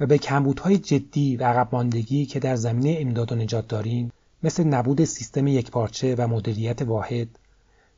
[0.00, 4.12] و به کمبودهای جدی و عقب ماندگی که در زمینه امداد و نجات داریم
[4.42, 7.28] مثل نبود سیستم یکپارچه و مدیریت واحد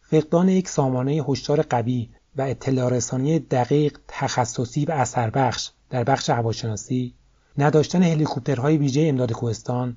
[0.02, 7.14] فقدان یک سامانه هشدار قوی و اطلاع رسانی دقیق تخصصی و اثربخش در بخش هواشناسی
[7.58, 9.96] نداشتن هلیکوپترهای ویژه امداد کوهستان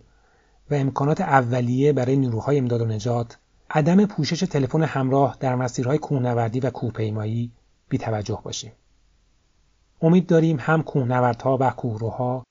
[0.71, 3.37] و امکانات اولیه برای نیروهای امداد و نجات
[3.69, 7.51] عدم پوشش تلفن همراه در مسیرهای کوهنوردی و کوهپیمایی
[7.89, 8.71] بیتوجه باشیم.
[10.01, 12.43] امید داریم هم کوهنوردها و کوهروها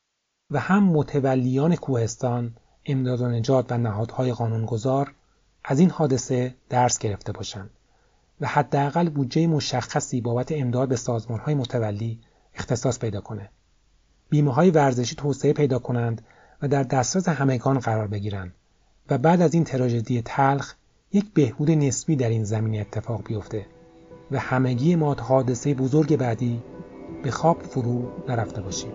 [0.50, 2.56] و هم متولیان کوهستان
[2.86, 5.14] امداد و نجات و نهادهای قانونگذار
[5.64, 7.70] از این حادثه درس گرفته باشند
[8.40, 12.20] و حداقل بودجه مشخصی بابت امداد به سازمانهای متولی
[12.54, 13.50] اختصاص پیدا کنه.
[14.30, 16.22] بیمه های ورزشی توسعه پیدا کنند
[16.62, 18.54] و در دسترس همگان قرار بگیرند
[19.10, 20.74] و بعد از این تراژدی تلخ
[21.12, 23.66] یک بهبود نسبی در این زمینه اتفاق بیفته
[24.30, 26.62] و همگی ما تا حادثه بزرگ بعدی
[27.24, 28.92] به خواب فرو نرفته باشیم.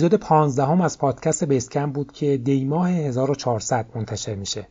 [0.00, 4.68] اپیزود 15 هم از پادکست Basecamp بود که دی ماه 1400 منتشر میشه.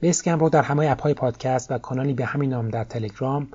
[0.00, 3.50] Basecamp رو در همه app های پادکست و کانالی به همین نام در تلگرام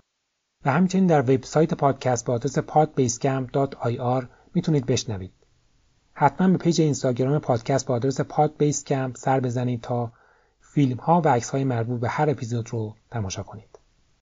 [0.65, 5.31] و همچنین در وبسایت پادکست با آدرس podbasecamp.ir می‌تونید بشنوید.
[6.13, 10.11] حتما به page اینستاگرام پادکست با آدرس podbasecamp سر بزنید تا
[10.61, 13.76] فیلم ها و عکس های مربوط به هر اپیزود رو تماشا کنید.